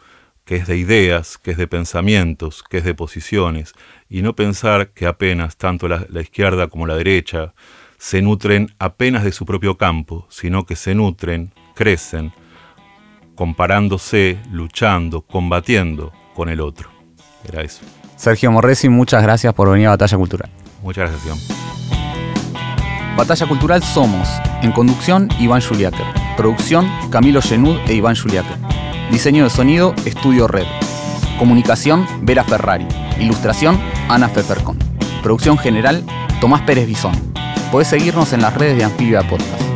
que 0.49 0.55
es 0.55 0.65
de 0.65 0.77
ideas, 0.77 1.37
que 1.37 1.51
es 1.51 1.57
de 1.57 1.67
pensamientos, 1.67 2.63
que 2.67 2.79
es 2.79 2.83
de 2.83 2.95
posiciones, 2.95 3.75
y 4.09 4.23
no 4.23 4.35
pensar 4.35 4.89
que 4.89 5.05
apenas 5.05 5.57
tanto 5.57 5.87
la, 5.87 6.07
izquierda 6.19 6.69
como 6.69 6.87
la 6.87 6.95
derecha 6.95 7.53
se 7.99 8.23
nutren 8.23 8.73
apenas 8.79 9.23
de 9.23 9.31
su 9.31 9.45
propio 9.45 9.77
campo, 9.77 10.25
sino 10.27 10.65
que 10.65 10.75
se 10.75 10.95
nutren, 10.95 11.53
crecen, 11.75 12.33
comparándose, 13.35 14.39
luchando, 14.51 15.21
combatiendo 15.21 16.11
con 16.33 16.49
el 16.49 16.61
otro. 16.61 16.89
Era 17.47 17.61
eso. 17.61 17.81
Sergio 18.15 18.51
Morresi, 18.51 18.89
muchas 18.89 19.21
gracias 19.21 19.53
por 19.53 19.69
venir 19.69 19.85
a 19.85 19.91
Batalla 19.91 20.17
Cultural. 20.17 20.49
Muchas 20.81 21.11
gracias, 21.11 21.37
Batalla 23.20 23.47
Cultural 23.47 23.84
somos, 23.84 24.30
en 24.61 24.72
conducción, 24.72 25.28
Iván 25.41 25.61
Juliáquer. 25.61 26.05
Producción, 26.38 26.89
Camilo 27.09 27.41
Genud 27.41 27.78
e 27.86 27.93
Iván 27.93 28.15
Juliáquer. 28.15 28.55
Diseño 29.11 29.43
de 29.43 29.49
sonido, 29.49 29.93
Estudio 30.05 30.47
Red. 30.47 30.63
Comunicación, 31.38 32.07
Vera 32.22 32.45
Ferrari. 32.45 32.88
Ilustración, 33.20 33.78
Ana 34.07 34.30
Fefercon. 34.30 34.80
Producción 35.22 35.57
general, 35.57 36.05
Tomás 36.39 36.61
Pérez 36.61 36.88
Bisón. 36.88 37.11
Podés 37.74 37.89
seguirnos 37.89 38.32
en 38.32 38.41
las 38.41 38.53
redes 38.53 38.78
de 38.78 38.86
Anfibia 38.86 39.28
Podcast. 39.28 39.68